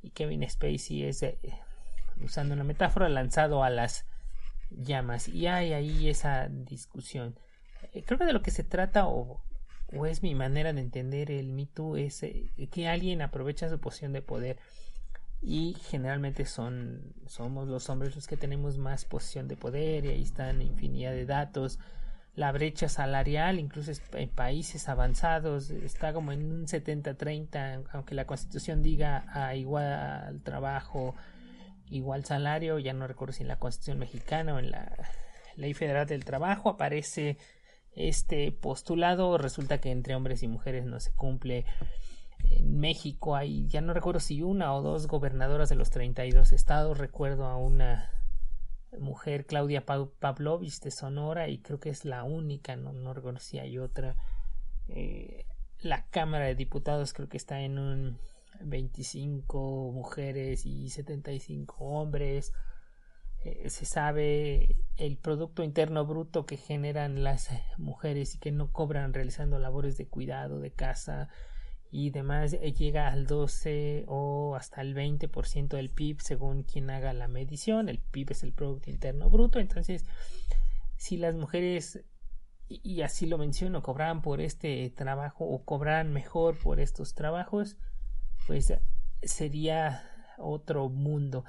y 0.00 0.10
Kevin 0.10 0.48
Spacey 0.48 1.02
es 1.02 1.26
usando 2.22 2.54
una 2.54 2.62
metáfora, 2.62 3.08
lanzado 3.08 3.64
a 3.64 3.70
las 3.70 4.06
llamas. 4.70 5.26
Y 5.26 5.48
hay 5.48 5.72
ahí 5.72 6.08
esa 6.08 6.46
discusión. 6.46 7.36
Eh, 7.94 8.04
creo 8.06 8.16
que 8.16 8.26
de 8.26 8.32
lo 8.32 8.42
que 8.42 8.52
se 8.52 8.62
trata, 8.62 9.08
o, 9.08 9.42
o 9.92 10.06
es 10.06 10.22
mi 10.22 10.36
manera 10.36 10.72
de 10.72 10.80
entender 10.80 11.32
el 11.32 11.52
Me 11.52 11.66
es 11.96 12.22
eh, 12.22 12.52
que 12.70 12.86
alguien 12.86 13.22
aprovecha 13.22 13.68
su 13.68 13.80
posición 13.80 14.12
de 14.12 14.22
poder. 14.22 14.56
Y 15.42 15.74
generalmente 15.90 16.44
son, 16.44 17.12
somos 17.26 17.66
los 17.66 17.90
hombres 17.90 18.14
los 18.14 18.28
que 18.28 18.36
tenemos 18.36 18.78
más 18.78 19.04
posición 19.04 19.48
de 19.48 19.56
poder, 19.56 20.04
y 20.04 20.10
ahí 20.10 20.22
están 20.22 20.62
infinidad 20.62 21.10
de 21.10 21.26
datos. 21.26 21.80
La 22.36 22.50
brecha 22.50 22.88
salarial, 22.88 23.60
incluso 23.60 23.92
en 24.14 24.28
países 24.28 24.88
avanzados, 24.88 25.70
está 25.70 26.12
como 26.12 26.32
en 26.32 26.50
un 26.50 26.66
70-30, 26.66 27.84
aunque 27.92 28.14
la 28.14 28.26
constitución 28.26 28.82
diga 28.82 29.24
a 29.32 29.54
igual 29.54 30.40
trabajo, 30.42 31.14
igual 31.90 32.24
salario, 32.24 32.78
ya 32.78 32.92
no 32.92 33.06
recuerdo 33.06 33.34
si 33.34 33.42
en 33.42 33.48
la 33.48 33.58
Constitución 33.58 33.98
mexicana 33.98 34.54
o 34.54 34.58
en 34.58 34.70
la 34.70 34.90
Ley 35.56 35.74
Federal 35.74 36.06
del 36.06 36.24
Trabajo 36.24 36.70
aparece 36.70 37.38
este 37.92 38.50
postulado, 38.50 39.38
resulta 39.38 39.78
que 39.78 39.90
entre 39.90 40.16
hombres 40.16 40.42
y 40.42 40.48
mujeres 40.48 40.84
no 40.84 40.98
se 41.00 41.12
cumple. 41.12 41.64
En 42.50 42.78
México 42.78 43.36
hay, 43.36 43.66
ya 43.68 43.80
no 43.80 43.94
recuerdo 43.94 44.20
si 44.20 44.42
una 44.42 44.74
o 44.74 44.82
dos 44.82 45.06
gobernadoras 45.06 45.68
de 45.68 45.76
los 45.76 45.90
32 45.90 46.52
estados, 46.52 46.98
recuerdo 46.98 47.46
a 47.46 47.56
una 47.56 48.10
mujer, 49.00 49.46
Claudia 49.46 49.84
Pavlovich 49.84 50.80
de 50.80 50.90
Sonora, 50.90 51.48
y 51.48 51.58
creo 51.58 51.80
que 51.80 51.90
es 51.90 52.04
la 52.04 52.24
única, 52.24 52.76
no, 52.76 52.92
no 52.92 53.38
si 53.38 53.58
hay 53.58 53.78
otra. 53.78 54.16
Eh, 54.88 55.46
la 55.80 56.06
Cámara 56.06 56.46
de 56.46 56.54
Diputados 56.54 57.12
creo 57.12 57.28
que 57.28 57.36
está 57.36 57.60
en 57.60 57.78
un 57.78 58.18
25 58.60 59.92
mujeres 59.92 60.66
y 60.66 60.90
75 60.90 61.84
hombres. 61.84 62.52
Eh, 63.44 63.68
se 63.68 63.84
sabe 63.84 64.76
el 64.96 65.18
Producto 65.18 65.62
Interno 65.62 66.06
Bruto 66.06 66.46
que 66.46 66.56
generan 66.56 67.22
las 67.24 67.50
mujeres 67.76 68.34
y 68.34 68.38
que 68.38 68.52
no 68.52 68.72
cobran 68.72 69.12
realizando 69.12 69.58
labores 69.58 69.96
de 69.98 70.06
cuidado 70.06 70.60
de 70.60 70.70
casa 70.70 71.28
y 71.96 72.10
demás 72.10 72.54
eh, 72.54 72.72
llega 72.72 73.06
al 73.06 73.24
12 73.28 74.06
o 74.08 74.56
hasta 74.56 74.80
el 74.80 74.96
20% 74.96 75.68
del 75.68 75.90
PIB 75.90 76.20
según 76.22 76.64
quien 76.64 76.90
haga 76.90 77.12
la 77.12 77.28
medición. 77.28 77.88
El 77.88 78.00
PIB 78.00 78.32
es 78.32 78.42
el 78.42 78.52
Producto 78.52 78.90
Interno 78.90 79.30
Bruto. 79.30 79.60
Entonces, 79.60 80.04
si 80.96 81.16
las 81.16 81.36
mujeres 81.36 82.04
y 82.68 83.02
así 83.02 83.26
lo 83.26 83.38
menciono, 83.38 83.80
cobran 83.84 84.22
por 84.22 84.40
este 84.40 84.90
trabajo 84.90 85.44
o 85.44 85.64
cobran 85.64 86.12
mejor 86.12 86.58
por 86.58 86.80
estos 86.80 87.14
trabajos, 87.14 87.76
pues 88.48 88.74
sería 89.22 90.02
otro 90.38 90.88
mundo. 90.88 91.44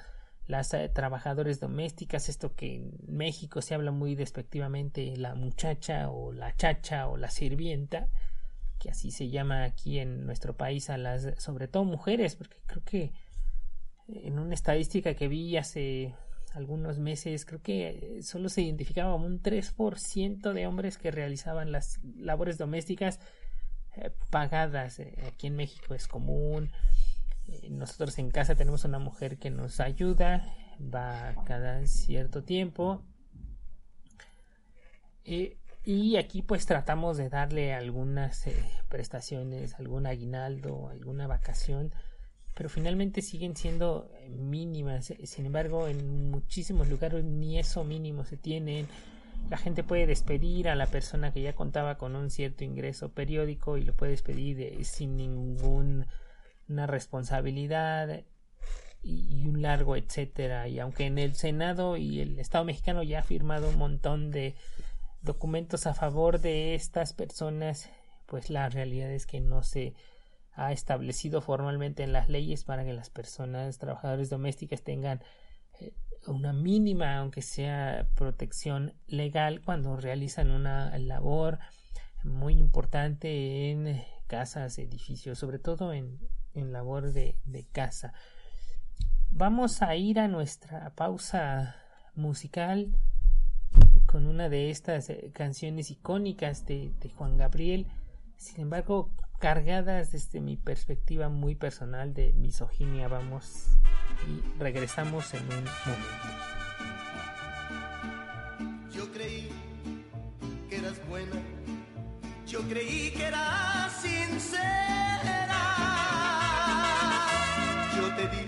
Las 0.46 0.76
eh, 0.76 0.92
trabajadoras 0.94 1.60
domésticas, 1.60 2.30
esto 2.30 2.54
que 2.54 2.76
en 2.76 2.92
México 3.08 3.64
se 3.64 3.74
habla 3.74 3.90
muy 3.90 4.14
despectivamente, 4.14 5.18
la 5.18 5.34
muchacha 5.34 6.12
o 6.12 6.32
la 6.32 6.56
chacha 6.56 7.08
o 7.08 7.18
la 7.18 7.32
sirvienta, 7.32 8.10
que 8.86 8.92
así 8.92 9.10
se 9.10 9.30
llama 9.30 9.64
aquí 9.64 9.98
en 9.98 10.28
nuestro 10.28 10.56
país 10.56 10.92
a 10.92 10.98
las, 11.00 11.34
sobre 11.40 11.68
todo 11.68 11.86
mujeres, 11.86 12.36
porque 12.36 12.58
creo 12.68 12.84
que 12.84 13.14
en 14.08 14.38
una 14.38 14.54
estadística 14.54 15.16
que 15.16 15.28
vi 15.28 15.58
hace 15.58 16.14
algunos 16.54 17.00
meses, 17.00 17.46
creo 17.46 17.64
que 17.64 18.20
solo 18.22 18.48
se 18.48 18.62
identificaba 18.62 19.16
un 19.16 19.42
3% 19.42 20.54
de 20.54 20.68
hombres 20.68 21.00
que 21.00 21.10
realizaban 21.10 21.72
las 21.72 22.00
labores 22.16 22.60
domésticas 22.60 23.20
eh, 23.98 24.12
pagadas. 24.30 25.00
Eh, 25.00 25.16
aquí 25.26 25.48
en 25.48 25.56
México 25.56 25.96
es 25.96 26.08
común. 26.08 26.70
Eh, 27.48 27.70
nosotros 27.72 28.20
en 28.20 28.30
casa 28.30 28.54
tenemos 28.54 28.86
una 28.86 29.00
mujer 29.00 29.40
que 29.40 29.50
nos 29.50 29.80
ayuda, 29.80 30.48
va 30.80 31.34
cada 31.48 31.88
cierto 31.88 32.44
tiempo. 32.44 33.04
y 35.24 35.54
aquí 36.18 36.42
pues 36.42 36.66
tratamos 36.66 37.18
de 37.18 37.30
darle 37.30 37.74
algunas 37.74 38.46
prestaciones, 38.90 39.76
algún 39.76 40.08
aguinaldo, 40.08 40.90
alguna 40.90 41.28
vacación, 41.28 41.94
pero 42.56 42.70
finalmente 42.70 43.22
siguen 43.22 43.56
siendo 43.56 44.12
mínimas. 44.30 45.14
Sin 45.24 45.46
embargo, 45.46 45.88
en 45.88 46.32
muchísimos 46.32 46.90
lugares 46.90 47.24
ni 47.24 47.60
eso 47.60 47.84
mínimo 47.84 48.26
se 48.26 48.38
tienen 48.38 48.88
la 49.50 49.58
gente 49.58 49.84
puede 49.84 50.08
despedir 50.08 50.70
a 50.70 50.76
la 50.76 50.88
persona 50.88 51.32
que 51.32 51.42
ya 51.42 51.54
contaba 51.54 51.98
con 51.98 52.16
un 52.16 52.30
cierto 52.30 52.64
ingreso 52.64 53.10
periódico 53.10 53.78
y 53.78 53.84
lo 53.84 53.94
puede 53.94 54.12
despedir 54.12 54.60
eh, 54.62 54.84
sin 54.84 55.18
ninguna 55.18 56.08
responsabilidad 56.88 58.24
y, 59.04 59.46
un 59.46 59.62
largo 59.62 59.96
etcétera 59.96 60.68
y 60.68 60.80
aunque 60.80 61.06
en 61.06 61.20
el 61.20 61.36
Senado 61.36 61.96
y 61.96 62.22
el 62.22 62.40
Estado 62.40 62.66
mexicano 62.66 63.04
ya 63.04 63.20
ha 63.20 63.24
firmado 63.24 63.70
un 63.70 63.78
montón 63.78 64.32
de 64.32 64.56
documentos 65.26 65.88
a 65.88 65.94
favor 65.94 66.40
de 66.40 66.76
estas 66.76 67.14
personas 67.14 67.90
pues 68.26 68.50
la 68.50 68.70
realidad 68.70 69.12
es 69.12 69.26
que 69.26 69.40
no 69.40 69.64
se 69.64 69.94
ha 70.54 70.72
establecido 70.72 71.42
formalmente 71.42 72.04
en 72.04 72.14
las 72.14 72.30
leyes 72.30 72.64
para 72.64 72.84
que 72.86 72.94
las 72.94 73.10
personas 73.10 73.78
trabajadoras 73.78 74.30
domésticas 74.30 74.82
tengan 74.82 75.22
eh, 75.80 75.94
una 76.28 76.54
mínima, 76.54 77.18
aunque 77.18 77.42
sea 77.42 78.08
protección 78.16 78.94
legal, 79.08 79.62
cuando 79.62 79.98
realizan 79.98 80.50
una 80.50 80.98
labor 80.98 81.60
muy 82.24 82.58
importante 82.58 83.70
en 83.70 84.04
casas, 84.28 84.80
edificios, 84.80 85.38
sobre 85.38 85.60
todo 85.60 85.94
en, 85.94 86.20
en 86.54 86.72
labor 86.72 87.12
de, 87.12 87.36
de 87.46 87.66
casa. 87.66 88.14
Vamos 89.30 89.82
a 89.82 89.96
ir 89.96 90.20
a 90.20 90.28
nuestra 90.28 90.92
pausa 90.96 91.76
musical 92.16 92.96
con 94.06 94.28
una 94.28 94.50
de 94.50 94.70
estas 94.70 95.10
eh, 95.10 95.32
canciones 95.34 95.92
icónicas 95.92 96.66
de, 96.66 96.92
de 97.00 97.10
Juan 97.10 97.38
Gabriel 97.38 97.88
sin 98.38 98.62
embargo, 98.62 99.10
cargadas 99.40 100.12
desde 100.12 100.42
mi 100.42 100.58
perspectiva 100.58 101.30
muy 101.30 101.56
personal 101.56 102.14
de 102.14 102.34
misoginia. 102.34 103.08
Vamos 103.08 103.78
y 104.28 104.60
regresamos 104.60 105.34
en 105.34 105.44
un 105.44 105.50
momento. 105.50 105.70
Yo 108.94 109.12
creí 109.12 109.50
que 110.70 110.78
eras 110.78 111.08
buena, 111.08 111.36
yo 112.48 112.62
creí 112.70 113.12
que 113.12 113.26
eras 113.26 113.92
sincera. 114.02 114.62
Yo 117.96 118.16
te 118.16 118.28
di 118.28 118.46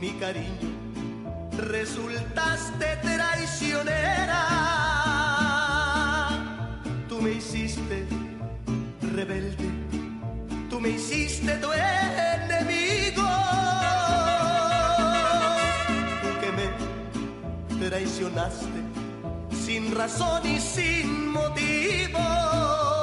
mi 0.00 0.10
cariño, 0.18 0.70
resultaste 1.58 3.15
traicionera. 3.84 4.42
Tú 7.08 7.20
me 7.20 7.32
hiciste 7.32 8.06
rebelde, 9.14 9.68
tú 10.70 10.80
me 10.80 10.90
hiciste 10.90 11.56
tu 11.56 11.68
enemigo. 11.72 13.28
Tú 16.22 16.28
que 16.40 16.52
me 16.52 17.88
traicionaste 17.88 18.80
sin 19.64 19.94
razón 19.94 20.46
y 20.46 20.58
sin 20.60 21.32
motivo. 21.32 22.95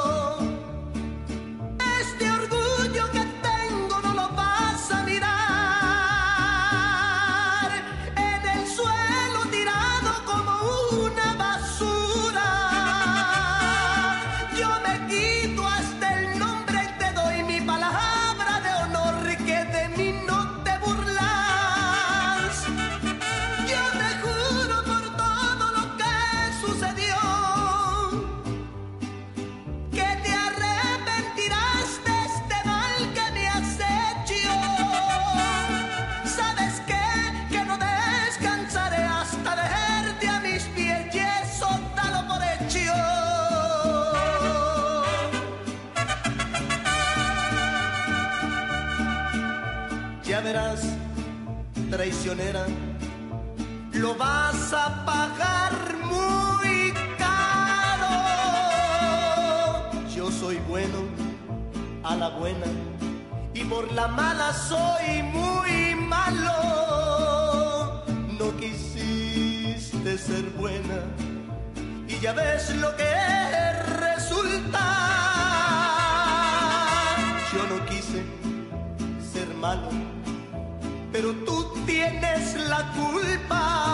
Pero 81.12 81.32
tú 81.46 81.74
tienes 81.86 82.56
la 82.68 82.92
culpa. 82.92 83.93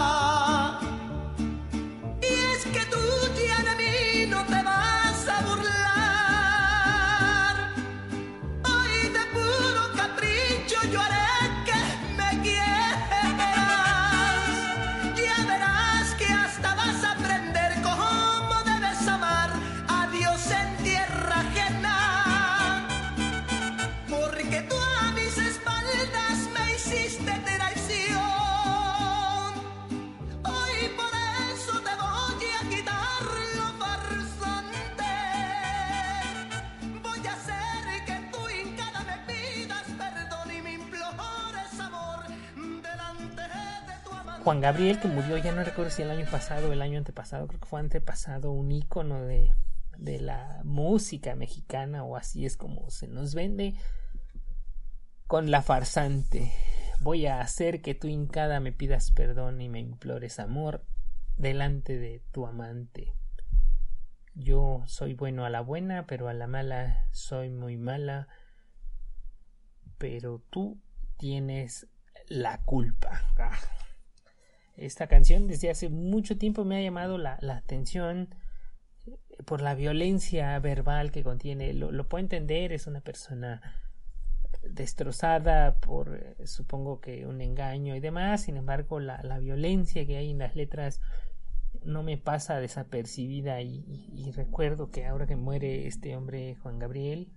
Juan 44.50 44.62
Gabriel, 44.62 45.00
que 45.00 45.08
murió, 45.08 45.38
ya 45.38 45.52
no 45.52 45.64
recuerdo 45.64 45.92
si 45.92 46.02
el 46.02 46.10
año 46.10 46.26
pasado 46.26 46.70
o 46.70 46.74
el 46.74 46.82
año 46.82 46.98
antepasado, 46.98 47.46
creo 47.46 47.60
que 47.60 47.68
fue 47.68 47.82
antepasado, 47.82 48.52
un 48.52 48.72
ícono 48.72 49.22
de, 49.22 49.54
de 50.00 50.20
la 50.20 50.62
música 50.64 51.36
mexicana, 51.36 52.04
o 52.04 52.16
así 52.16 52.48
es 52.48 52.58
como 52.58 52.90
se 52.90 53.08
nos 53.08 53.36
vende, 53.36 53.76
con 55.28 55.52
la 55.52 55.62
farsante. 55.62 56.52
Voy 57.00 57.28
a 57.28 57.42
hacer 57.42 57.84
que 57.84 57.94
tú 57.94 58.08
hincada 58.08 58.60
me 58.60 58.72
pidas 58.72 59.12
perdón 59.12 59.62
y 59.62 59.70
me 59.70 59.82
implores 59.82 60.40
amor 60.40 60.84
delante 61.38 62.00
de 62.00 62.24
tu 62.32 62.48
amante. 62.48 63.14
Yo 64.34 64.82
soy 64.88 65.14
bueno 65.14 65.46
a 65.46 65.52
la 65.52 65.62
buena, 65.62 66.08
pero 66.08 66.28
a 66.28 66.34
la 66.34 66.48
mala 66.48 67.08
soy 67.12 67.52
muy 67.52 67.78
mala. 67.78 68.28
Pero 70.00 70.42
tú 70.50 70.82
tienes 71.20 71.88
la 72.30 72.58
culpa. 72.64 73.22
Esta 74.80 75.08
canción 75.08 75.48
desde 75.48 75.70
hace 75.70 75.90
mucho 75.90 76.38
tiempo 76.38 76.64
me 76.64 76.78
ha 76.78 76.82
llamado 76.82 77.18
la, 77.18 77.38
la 77.42 77.58
atención 77.58 78.30
por 79.46 79.62
la 79.62 79.76
violencia 79.76 80.58
verbal 80.60 81.12
que 81.12 81.24
contiene. 81.24 81.74
Lo, 81.74 81.92
lo, 81.92 82.08
puedo 82.08 82.22
entender, 82.22 82.72
es 82.72 82.88
una 82.88 83.02
persona 83.02 83.62
destrozada 84.64 85.80
por, 85.80 86.16
eh, 86.16 86.46
supongo 86.46 87.00
que 87.00 87.26
un 87.26 87.42
engaño 87.42 87.96
y 87.96 88.00
demás. 88.00 88.42
Sin 88.44 88.58
embargo, 88.58 89.00
la, 89.00 89.22
la, 89.24 89.40
violencia 89.40 90.06
que 90.06 90.18
hay 90.18 90.32
en 90.32 90.40
las 90.40 90.56
letras 90.56 91.02
no 91.84 92.04
me 92.04 92.18
pasa 92.18 92.60
desapercibida. 92.60 93.62
Y, 93.62 93.84
y, 93.88 94.28
y 94.28 94.32
recuerdo 94.32 94.92
que 94.92 95.06
ahora 95.06 95.28
que 95.28 95.36
muere 95.36 95.88
este 95.88 96.16
hombre, 96.16 96.56
Juan 96.56 96.80
Gabriel, 96.80 97.30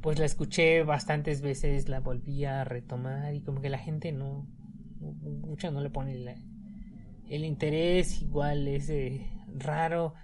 pues 0.00 0.18
la 0.18 0.24
escuché 0.24 0.82
bastantes 0.82 1.42
veces, 1.42 1.88
la 1.88 2.00
volví 2.00 2.44
a 2.44 2.64
retomar 2.64 3.34
y 3.34 3.42
como 3.42 3.60
que 3.60 3.68
la 3.68 3.78
gente 3.78 4.12
no, 4.12 4.46
mucho 5.00 5.70
no 5.70 5.80
le 5.80 5.90
pone 5.90 6.14
la, 6.18 6.34
el 7.28 7.44
interés, 7.44 8.22
igual 8.22 8.68
es 8.68 8.90
eh, 8.90 9.26
raro. 9.56 10.14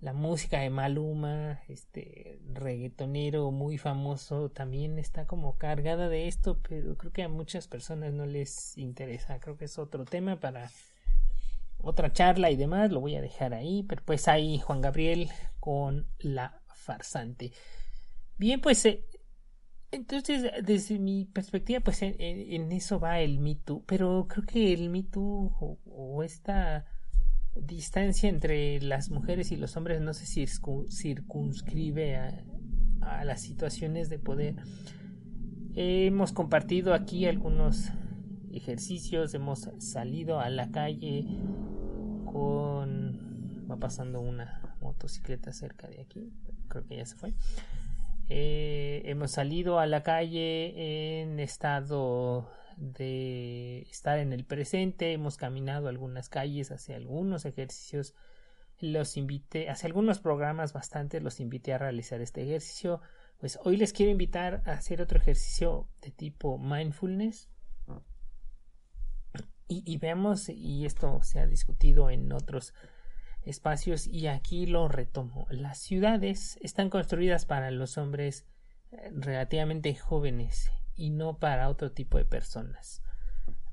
La 0.00 0.12
música 0.12 0.60
de 0.60 0.68
Maluma, 0.68 1.60
este 1.68 2.38
reggaetonero 2.52 3.50
muy 3.50 3.78
famoso, 3.78 4.50
también 4.50 4.98
está 4.98 5.26
como 5.26 5.56
cargada 5.56 6.08
de 6.08 6.28
esto, 6.28 6.60
pero 6.68 6.96
creo 6.96 7.12
que 7.12 7.22
a 7.22 7.28
muchas 7.28 7.66
personas 7.66 8.12
no 8.12 8.26
les 8.26 8.76
interesa. 8.76 9.40
Creo 9.40 9.56
que 9.56 9.64
es 9.64 9.78
otro 9.78 10.04
tema 10.04 10.38
para 10.38 10.70
otra 11.78 12.12
charla 12.12 12.50
y 12.50 12.56
demás, 12.56 12.90
lo 12.90 13.00
voy 13.00 13.16
a 13.16 13.22
dejar 13.22 13.54
ahí, 13.54 13.82
pero 13.84 14.02
pues 14.04 14.28
ahí 14.28 14.58
Juan 14.58 14.80
Gabriel 14.80 15.30
con 15.60 16.06
la 16.18 16.60
farsante. 16.74 17.52
Bien, 18.38 18.60
pues 18.60 18.84
eh, 18.86 19.04
entonces 19.90 20.50
desde 20.64 20.98
mi 20.98 21.24
perspectiva, 21.24 21.80
pues 21.80 22.02
en, 22.02 22.72
eso 22.72 23.00
va 23.00 23.20
el 23.20 23.38
Me 23.38 23.54
Too, 23.54 23.82
pero 23.86 24.26
creo 24.28 24.44
que 24.44 24.72
el 24.72 24.90
Me 24.90 25.02
Too 25.02 25.78
o, 25.86 26.22
esta 26.22 26.84
distancia 27.54 28.28
entre 28.28 28.80
las 28.82 29.10
mujeres 29.10 29.50
y 29.50 29.56
los 29.56 29.76
hombres 29.76 30.00
no 30.00 30.12
se 30.12 30.26
circunscribe 30.88 32.16
a 33.00 33.24
las 33.24 33.40
situaciones 33.40 34.08
de 34.10 34.18
poder. 34.18 34.56
Hemos 35.74 36.32
compartido 36.32 36.94
aquí 36.94 37.26
algunos 37.26 37.92
ejercicios, 38.56 39.34
hemos 39.34 39.68
salido 39.78 40.40
a 40.40 40.48
la 40.48 40.70
calle 40.70 41.26
con... 42.24 43.66
va 43.70 43.76
pasando 43.76 44.20
una 44.20 44.76
motocicleta 44.80 45.52
cerca 45.52 45.88
de 45.88 46.00
aquí, 46.00 46.32
creo 46.68 46.86
que 46.86 46.96
ya 46.96 47.06
se 47.06 47.16
fue. 47.16 47.34
Eh, 48.28 49.02
hemos 49.04 49.30
salido 49.30 49.78
a 49.78 49.86
la 49.86 50.02
calle 50.02 51.20
en 51.20 51.38
estado 51.38 52.50
de 52.76 53.82
estar 53.90 54.18
en 54.18 54.32
el 54.32 54.44
presente, 54.44 55.12
hemos 55.12 55.36
caminado 55.36 55.88
algunas 55.88 56.28
calles, 56.28 56.70
hacia 56.70 56.96
algunos 56.96 57.44
ejercicios 57.44 58.14
los 58.78 59.16
invité, 59.16 59.70
hace 59.70 59.86
algunos 59.86 60.18
programas 60.18 60.72
bastante 60.72 61.20
los 61.20 61.40
invité 61.40 61.72
a 61.72 61.78
realizar 61.78 62.20
este 62.20 62.42
ejercicio. 62.42 63.00
Pues 63.38 63.58
hoy 63.64 63.76
les 63.76 63.92
quiero 63.92 64.12
invitar 64.12 64.62
a 64.66 64.72
hacer 64.72 65.00
otro 65.00 65.18
ejercicio 65.18 65.88
de 66.02 66.10
tipo 66.10 66.58
mindfulness. 66.58 67.48
Y, 69.68 69.82
y 69.84 69.98
veamos, 69.98 70.48
y 70.48 70.86
esto 70.86 71.20
se 71.22 71.40
ha 71.40 71.46
discutido 71.46 72.10
en 72.10 72.30
otros 72.32 72.72
espacios 73.46 74.06
y 74.06 74.26
aquí 74.26 74.66
lo 74.66 74.88
retomo. 74.88 75.46
Las 75.50 75.78
ciudades 75.78 76.58
están 76.60 76.90
construidas 76.90 77.46
para 77.46 77.70
los 77.70 77.96
hombres 77.96 78.44
eh, 78.92 79.10
relativamente 79.12 79.94
jóvenes 79.94 80.70
y 80.94 81.10
no 81.10 81.38
para 81.38 81.68
otro 81.68 81.92
tipo 81.92 82.18
de 82.18 82.24
personas. 82.24 83.02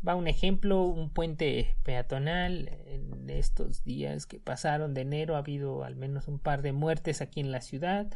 Va 0.05 0.15
un 0.15 0.27
ejemplo, 0.27 0.83
un 0.83 1.09
puente 1.09 1.75
peatonal. 1.83 2.69
En 2.85 3.29
estos 3.29 3.83
días 3.83 4.25
que 4.25 4.39
pasaron 4.39 4.93
de 4.93 5.01
enero 5.01 5.35
ha 5.35 5.39
habido 5.39 5.83
al 5.83 5.95
menos 5.95 6.27
un 6.27 6.39
par 6.39 6.61
de 6.61 6.73
muertes 6.73 7.21
aquí 7.21 7.39
en 7.39 7.51
la 7.51 7.61
ciudad 7.61 8.07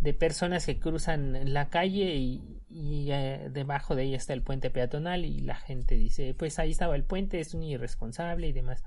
de 0.00 0.14
personas 0.14 0.66
que 0.66 0.78
cruzan 0.78 1.52
la 1.52 1.70
calle 1.70 2.14
y, 2.14 3.10
eh, 3.10 3.48
debajo 3.50 3.96
de 3.96 4.04
ella 4.04 4.16
está 4.16 4.32
el 4.32 4.42
puente 4.42 4.70
peatonal 4.70 5.24
y 5.24 5.40
la 5.40 5.56
gente 5.56 5.96
dice 5.96 6.34
pues 6.34 6.58
ahí 6.58 6.70
estaba 6.70 6.94
el 6.94 7.02
puente, 7.04 7.40
es 7.40 7.54
un 7.54 7.62
irresponsable 7.62 8.48
y 8.48 8.52
demás. 8.52 8.84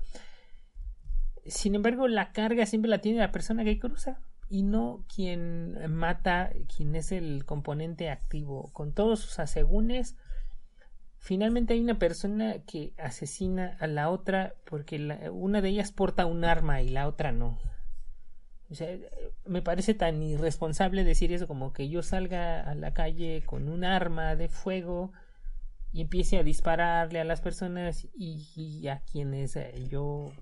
Sin 1.46 1.74
embargo, 1.74 2.08
la 2.08 2.32
carga 2.32 2.66
siempre 2.66 2.90
la 2.90 3.00
tiene 3.00 3.18
la 3.18 3.32
persona 3.32 3.64
que 3.64 3.78
cruza 3.78 4.20
y 4.48 4.62
no 4.62 5.04
quien 5.12 5.78
mata, 5.90 6.50
quien 6.74 6.94
es 6.94 7.10
el 7.10 7.44
componente 7.44 8.10
activo. 8.10 8.70
Con 8.72 8.92
todos 8.92 9.20
sus 9.20 9.38
asegúnes, 9.38 10.14
finalmente 11.16 11.72
hay 11.74 11.80
una 11.80 11.98
persona 11.98 12.56
que 12.66 12.92
asesina 12.98 13.76
a 13.80 13.86
la 13.86 14.10
otra 14.10 14.54
porque 14.66 15.30
una 15.32 15.62
de 15.62 15.70
ellas 15.70 15.90
porta 15.90 16.26
un 16.26 16.44
arma 16.44 16.82
y 16.82 16.90
la 16.90 17.08
otra 17.08 17.32
no. 17.32 17.58
O 18.70 18.74
sea, 18.74 18.96
me 19.46 19.62
parece 19.62 19.94
tan 19.94 20.22
irresponsable 20.22 21.04
decir 21.04 21.32
eso 21.32 21.46
como 21.46 21.72
que 21.72 21.88
yo 21.88 22.02
salga 22.02 22.60
a 22.60 22.74
la 22.74 22.92
calle 22.92 23.42
con 23.44 23.68
un 23.68 23.84
arma 23.84 24.36
de 24.36 24.48
fuego 24.48 25.12
y 25.92 26.00
empiece 26.00 26.38
a 26.38 26.42
dispararle 26.42 27.20
a 27.20 27.24
las 27.24 27.40
personas 27.40 28.06
y, 28.14 28.46
y 28.54 28.88
a 28.88 29.00
quienes 29.00 29.58
yo 29.88 30.32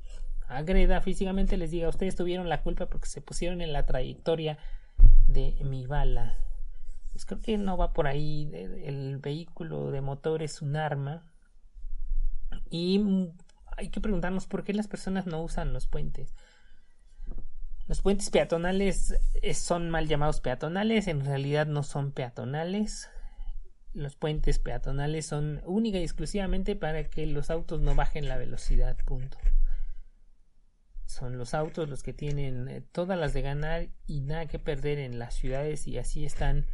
agreda 0.50 1.00
físicamente 1.00 1.56
les 1.56 1.70
diga 1.70 1.88
ustedes 1.88 2.16
tuvieron 2.16 2.48
la 2.48 2.62
culpa 2.62 2.86
porque 2.86 3.06
se 3.06 3.20
pusieron 3.20 3.60
en 3.60 3.72
la 3.72 3.86
trayectoria 3.86 4.58
de 5.26 5.56
mi 5.64 5.86
bala. 5.86 6.34
Pues 7.12 7.24
creo 7.24 7.40
que 7.40 7.56
no 7.56 7.76
va 7.76 7.92
por 7.92 8.06
ahí. 8.06 8.50
El 8.52 9.18
vehículo 9.18 9.90
de 9.90 10.00
motor 10.00 10.42
es 10.42 10.60
un 10.60 10.76
arma. 10.76 11.24
Y 12.68 13.00
hay 13.76 13.88
que 13.88 14.00
preguntarnos 14.00 14.46
por 14.46 14.64
qué 14.64 14.74
las 14.74 14.88
personas 14.88 15.26
no 15.26 15.42
usan 15.42 15.72
los 15.72 15.86
puentes. 15.86 16.34
Los 17.86 18.02
puentes 18.02 18.30
peatonales 18.30 19.14
son 19.54 19.90
mal 19.90 20.06
llamados 20.06 20.40
peatonales, 20.40 21.08
en 21.08 21.24
realidad 21.24 21.66
no 21.66 21.82
son 21.82 22.12
peatonales. 22.12 23.08
Los 23.94 24.14
puentes 24.14 24.60
peatonales 24.60 25.26
son 25.26 25.60
única 25.64 25.98
y 25.98 26.02
exclusivamente 26.02 26.76
para 26.76 27.10
que 27.10 27.26
los 27.26 27.50
autos 27.50 27.80
no 27.80 27.96
bajen 27.96 28.28
la 28.28 28.36
velocidad, 28.36 28.96
punto 29.04 29.36
son 31.10 31.38
los 31.38 31.54
autos 31.54 31.88
los 31.88 32.02
que 32.02 32.12
tienen 32.12 32.68
eh, 32.68 32.82
todas 32.92 33.18
las 33.18 33.32
de 33.32 33.42
ganar 33.42 33.88
y 34.06 34.20
nada 34.20 34.46
que 34.46 34.58
perder 34.58 34.98
en 34.98 35.18
las 35.18 35.34
ciudades 35.34 35.86
y 35.86 35.98
así 35.98 36.24
están 36.24 36.66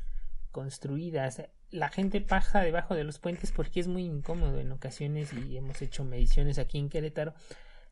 construidas. 0.53 1.43
La 1.71 1.89
gente 1.89 2.21
paja 2.21 2.61
debajo 2.61 2.95
de 2.95 3.05
los 3.05 3.19
puentes 3.19 3.51
porque 3.51 3.81
es 3.81 3.89
muy 3.89 4.05
incómodo 4.05 4.61
en 4.61 4.73
ocasiones 4.73 5.33
y 5.33 5.57
hemos 5.57 5.81
hecho 5.83 6.05
mediciones 6.05 6.59
aquí 6.59 6.79
en 6.79 6.89
Querétaro. 6.89 7.35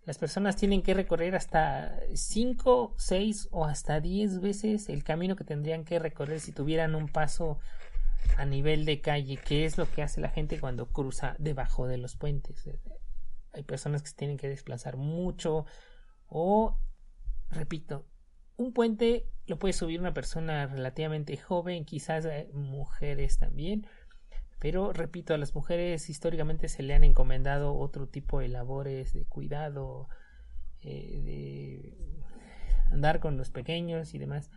Las 0.05 0.19
personas 0.19 0.57
tienen 0.57 0.83
que 0.83 0.93
recorrer 0.93 1.35
hasta 1.35 1.99
5, 2.13 2.95
6 2.99 3.49
o 3.51 3.65
hasta 3.65 4.01
10 4.01 4.41
veces 4.41 4.91
el 4.91 5.03
camino 5.03 5.37
que 5.37 5.45
tendrían 5.45 5.85
que 5.85 5.99
recorrer 5.99 6.41
si 6.41 6.53
tuvieran 6.53 6.95
un 6.95 7.09
paso 7.09 7.59
a 8.37 8.45
nivel 8.45 8.85
de 8.85 9.01
calle, 9.01 9.39
que 9.39 9.65
es 9.65 9.79
lo 9.79 9.91
que 9.91 10.03
hace 10.03 10.21
la 10.21 10.29
gente 10.29 10.61
cuando 10.61 10.87
cruza 10.87 11.37
debajo 11.39 11.87
de 11.87 11.97
los 11.97 12.17
puentes. 12.17 12.69
Hay 13.55 13.63
personas 13.63 14.03
que 14.03 14.09
se 14.09 14.17
tienen 14.17 14.37
que 14.37 14.49
desplazar 14.49 14.99
mucho, 14.99 15.65
o, 16.37 16.81
repito, 17.49 18.09
un 18.57 18.73
puente 18.73 19.31
lo 19.47 19.57
puede 19.57 19.73
subir 19.73 20.01
una 20.01 20.15
persona 20.15 20.67
relativamente 20.67 21.37
joven, 21.37 21.85
quizás 21.85 22.25
eh, 22.25 22.51
mujeres 22.53 23.39
también, 23.39 23.87
pero 24.59 24.93
repito, 24.93 25.33
a 25.33 25.39
las 25.39 25.55
mujeres 25.55 26.11
históricamente 26.11 26.69
se 26.69 26.83
le 26.83 26.93
han 26.93 27.05
encomendado 27.05 27.77
otro 27.77 28.09
tipo 28.09 28.41
de 28.41 28.49
labores 28.49 29.13
de 29.13 29.25
cuidado, 29.27 30.09
eh, 30.81 31.21
de 31.23 32.23
andar 32.91 33.21
con 33.21 33.37
los 33.37 33.51
pequeños 33.51 34.13
y 34.13 34.19
demás. 34.19 34.51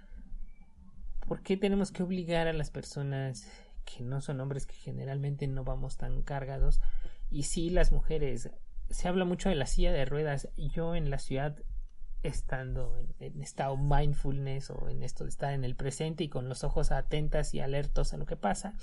¿Por 1.27 1.43
qué 1.43 1.57
tenemos 1.57 1.91
que 1.91 2.01
obligar 2.01 2.47
a 2.47 2.53
las 2.53 2.71
personas 2.71 3.47
que 3.85 4.03
no 4.03 4.19
son 4.19 4.41
hombres 4.41 4.65
que 4.65 4.73
generalmente 4.73 5.45
no 5.45 5.63
vamos 5.63 5.97
tan 5.97 6.23
cargados? 6.23 6.81
Y 7.29 7.43
sí, 7.43 7.69
las 7.69 7.91
mujeres 7.91 8.49
se 8.89 9.07
habla 9.07 9.25
mucho 9.25 9.49
de 9.49 9.55
la 9.55 9.65
silla 9.65 9.91
de 9.91 10.05
ruedas. 10.05 10.49
Yo 10.57 10.95
en 10.95 11.09
la 11.09 11.19
ciudad, 11.19 11.57
estando 12.23 12.97
en, 13.19 13.41
estado 13.41 13.77
mindfulness 13.77 14.69
o 14.69 14.89
en 14.89 15.03
esto 15.03 15.23
de 15.23 15.29
estar 15.29 15.53
en 15.53 15.63
el 15.63 15.75
presente 15.75 16.23
y 16.23 16.29
con 16.29 16.49
los 16.49 16.63
ojos 16.63 16.91
atentas 16.91 17.53
y 17.53 17.59
alertos 17.59 18.13
a 18.13 18.17
lo 18.17 18.25
que 18.25 18.35
pasa, 18.35 18.73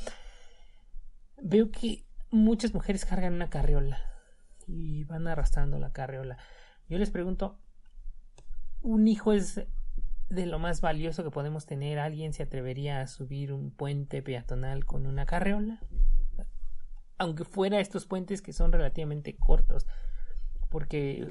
veo 1.42 1.70
que 1.70 2.04
muchas 2.30 2.74
mujeres 2.74 3.04
cargan 3.04 3.34
una 3.34 3.50
carriola 3.50 3.98
y 4.66 5.04
van 5.04 5.26
arrastrando 5.26 5.78
la 5.78 5.92
carriola. 5.92 6.38
Yo 6.88 6.98
les 6.98 7.10
pregunto, 7.10 7.58
¿un 8.82 9.08
hijo 9.08 9.32
es 9.32 9.66
de 10.28 10.46
lo 10.46 10.58
más 10.58 10.80
valioso 10.80 11.22
que 11.22 11.30
podemos 11.30 11.66
tener? 11.66 11.98
¿Alguien 11.98 12.32
se 12.32 12.42
atrevería 12.42 13.00
a 13.00 13.06
subir 13.06 13.52
un 13.52 13.70
puente 13.70 14.22
peatonal 14.22 14.84
con 14.84 15.06
una 15.06 15.26
carriola? 15.26 15.80
Aunque 17.18 17.44
fuera 17.44 17.81
estos 17.81 18.07
puentes 18.07 18.42
que 18.42 18.53
son 18.53 18.72
relativamente 18.72 19.37
cortos, 19.37 19.87
porque 20.68 21.29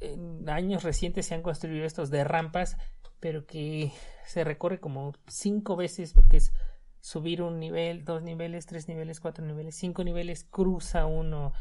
en 0.00 0.48
años 0.48 0.84
recientes 0.84 1.26
se 1.26 1.34
han 1.34 1.42
construido 1.42 1.84
estos 1.84 2.10
de 2.10 2.24
rampas, 2.24 2.76
pero 3.20 3.46
que 3.46 3.92
se 4.24 4.44
recorre 4.44 4.78
como 4.78 5.12
cinco 5.26 5.76
veces 5.76 6.12
porque 6.12 6.36
es 6.36 6.52
subir 7.00 7.42
un 7.42 7.58
nivel, 7.58 8.04
dos 8.04 8.22
niveles, 8.22 8.66
tres 8.66 8.88
niveles, 8.88 9.20
cuatro 9.20 9.44
niveles, 9.44 9.74
cinco 9.76 10.04
niveles, 10.04 10.44
cruza 10.44 11.06
uno 11.06 11.52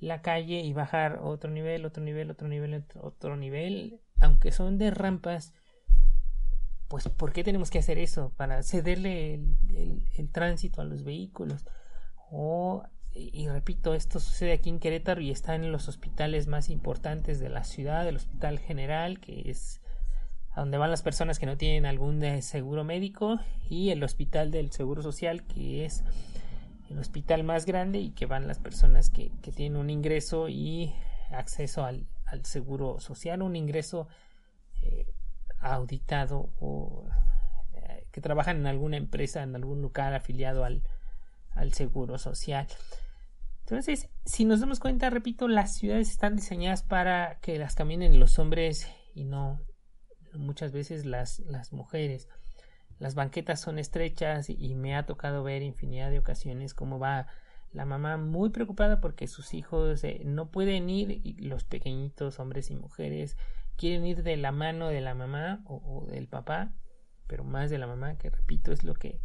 la 0.00 0.22
calle 0.22 0.60
y 0.60 0.72
bajar 0.72 1.20
otro 1.22 1.50
nivel, 1.50 1.84
otro 1.84 2.02
nivel, 2.02 2.30
otro 2.30 2.48
nivel, 2.48 2.84
otro 3.00 3.36
nivel, 3.36 4.00
aunque 4.20 4.50
son 4.50 4.76
de 4.76 4.90
rampas, 4.90 5.54
pues 6.88 7.08
¿por 7.08 7.32
qué 7.32 7.42
tenemos 7.42 7.70
que 7.70 7.78
hacer 7.78 7.98
eso? 7.98 8.32
Para 8.36 8.62
cederle 8.62 9.34
el, 9.34 10.06
el 10.16 10.30
tránsito 10.30 10.80
a 10.80 10.84
los 10.84 11.04
vehículos 11.04 11.64
o 12.30 12.84
y 13.14 13.48
repito, 13.48 13.94
esto 13.94 14.18
sucede 14.18 14.52
aquí 14.52 14.68
en 14.70 14.80
Querétaro 14.80 15.20
y 15.20 15.30
está 15.30 15.54
en 15.54 15.70
los 15.70 15.88
hospitales 15.88 16.48
más 16.48 16.68
importantes 16.68 17.38
de 17.38 17.48
la 17.48 17.62
ciudad, 17.62 18.08
el 18.08 18.16
Hospital 18.16 18.58
General, 18.58 19.20
que 19.20 19.50
es 19.50 19.80
a 20.50 20.60
donde 20.60 20.78
van 20.78 20.90
las 20.90 21.02
personas 21.02 21.38
que 21.38 21.46
no 21.46 21.56
tienen 21.56 21.86
algún 21.86 22.22
eh, 22.22 22.42
seguro 22.42 22.84
médico, 22.84 23.38
y 23.68 23.90
el 23.90 24.02
Hospital 24.02 24.50
del 24.50 24.72
Seguro 24.72 25.02
Social, 25.02 25.44
que 25.44 25.84
es 25.84 26.02
el 26.90 26.98
hospital 26.98 27.44
más 27.44 27.66
grande 27.66 27.98
y 27.98 28.10
que 28.10 28.26
van 28.26 28.46
las 28.46 28.58
personas 28.58 29.10
que, 29.10 29.30
tienen 29.54 29.78
un 29.78 29.90
ingreso 29.90 30.48
y 30.48 30.92
acceso 31.30 31.84
al, 31.84 32.06
seguro 32.42 32.98
social, 33.00 33.42
un 33.42 33.54
ingreso 33.54 34.08
eh, 34.82 35.06
auditado 35.60 36.50
o 36.60 37.06
eh, 37.74 38.06
que 38.10 38.20
trabajan 38.20 38.58
en 38.58 38.66
alguna 38.66 38.96
empresa, 38.96 39.42
en 39.42 39.54
algún 39.54 39.82
lugar 39.82 40.14
afiliado 40.14 40.64
al 40.64 40.82
seguro 41.72 42.18
social. 42.18 42.66
Entonces, 43.64 44.10
si 44.26 44.44
nos 44.44 44.60
damos 44.60 44.78
cuenta, 44.78 45.08
repito, 45.08 45.48
las 45.48 45.74
ciudades 45.76 46.10
están 46.10 46.36
diseñadas 46.36 46.82
para 46.82 47.38
que 47.40 47.58
las 47.58 47.74
caminen 47.74 48.20
los 48.20 48.38
hombres 48.38 48.86
y 49.14 49.24
no 49.24 49.58
muchas 50.34 50.70
veces 50.70 51.06
las, 51.06 51.38
las 51.40 51.72
mujeres. 51.72 52.28
Las 52.98 53.14
banquetas 53.14 53.62
son 53.62 53.78
estrechas 53.78 54.50
y 54.50 54.74
me 54.74 54.94
ha 54.94 55.06
tocado 55.06 55.42
ver 55.42 55.62
infinidad 55.62 56.10
de 56.10 56.18
ocasiones 56.18 56.74
cómo 56.74 56.98
va 56.98 57.26
la 57.72 57.86
mamá 57.86 58.18
muy 58.18 58.50
preocupada 58.50 59.00
porque 59.00 59.26
sus 59.28 59.54
hijos 59.54 60.04
eh, 60.04 60.20
no 60.26 60.50
pueden 60.50 60.90
ir 60.90 61.22
y 61.24 61.32
los 61.40 61.64
pequeñitos 61.64 62.38
hombres 62.40 62.70
y 62.70 62.76
mujeres 62.76 63.38
quieren 63.76 64.04
ir 64.04 64.22
de 64.22 64.36
la 64.36 64.52
mano 64.52 64.88
de 64.88 65.00
la 65.00 65.14
mamá 65.14 65.62
o 65.64 66.04
del 66.06 66.28
papá, 66.28 66.74
pero 67.26 67.44
más 67.44 67.70
de 67.70 67.78
la 67.78 67.86
mamá, 67.86 68.18
que 68.18 68.28
repito 68.28 68.72
es 68.72 68.84
lo 68.84 68.92
que 68.92 69.22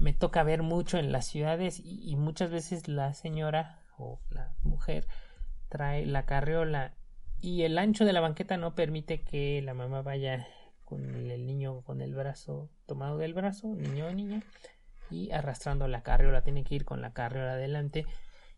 me 0.00 0.14
toca 0.14 0.42
ver 0.42 0.62
mucho 0.62 0.98
en 0.98 1.12
las 1.12 1.26
ciudades 1.26 1.80
y, 1.84 2.16
muchas 2.16 2.50
veces 2.50 2.88
la 2.88 3.12
señora 3.14 3.78
o 3.98 4.18
la 4.30 4.54
mujer 4.62 5.06
trae 5.68 6.06
la 6.06 6.24
carriola 6.24 6.94
y 7.38 7.62
el 7.62 7.78
ancho 7.78 8.04
de 8.04 8.12
la 8.12 8.20
banqueta 8.20 8.56
no 8.56 8.74
permite 8.74 9.20
que 9.20 9.62
la 9.62 9.74
mamá 9.74 10.02
vaya 10.02 10.48
con 10.84 11.04
el 11.30 11.46
niño 11.46 11.82
con 11.82 12.00
el 12.00 12.14
brazo 12.14 12.70
tomado 12.86 13.18
del 13.18 13.34
brazo, 13.34 13.68
niño 13.68 14.06
o 14.06 14.12
niña, 14.12 14.42
y 15.10 15.30
arrastrando 15.30 15.86
la 15.86 16.02
carriola, 16.02 16.42
tiene 16.42 16.64
que 16.64 16.74
ir 16.74 16.84
con 16.84 17.00
la 17.02 17.12
carriola 17.12 17.52
adelante 17.52 18.06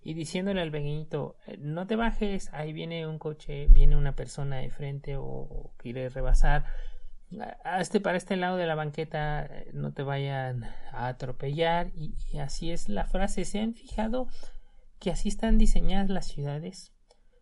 y 0.05 0.15
diciéndole 0.15 0.61
al 0.61 0.71
pequeñito 0.71 1.37
eh, 1.47 1.57
no 1.59 1.87
te 1.87 1.97
bajes, 1.97 2.53
ahí 2.53 2.73
viene 2.73 3.07
un 3.07 3.19
coche, 3.19 3.67
viene 3.69 3.97
una 3.97 4.15
persona 4.15 4.59
de 4.59 4.71
frente 4.71 5.17
o, 5.17 5.73
quiere 5.77 6.09
rebasar, 6.09 6.65
hazte 7.65 8.01
para 8.01 8.19
este 8.19 8.37
lado 8.37 8.57
de 8.57 8.67
la 8.67 8.75
banqueta, 8.75 9.45
eh, 9.45 9.71
no 9.73 9.93
te 9.93 10.03
vayan 10.03 10.65
a 10.93 11.09
atropellar 11.09 11.91
y, 11.95 12.15
así 12.39 12.71
es 12.71 12.89
la 12.89 13.07
frase, 13.07 13.45
¿se 13.45 13.61
han 13.61 13.75
fijado 13.75 14.29
que 14.99 15.11
así 15.11 15.29
están 15.29 15.59
diseñadas 15.59 16.11
las 16.11 16.27
ciudades? 16.27 16.93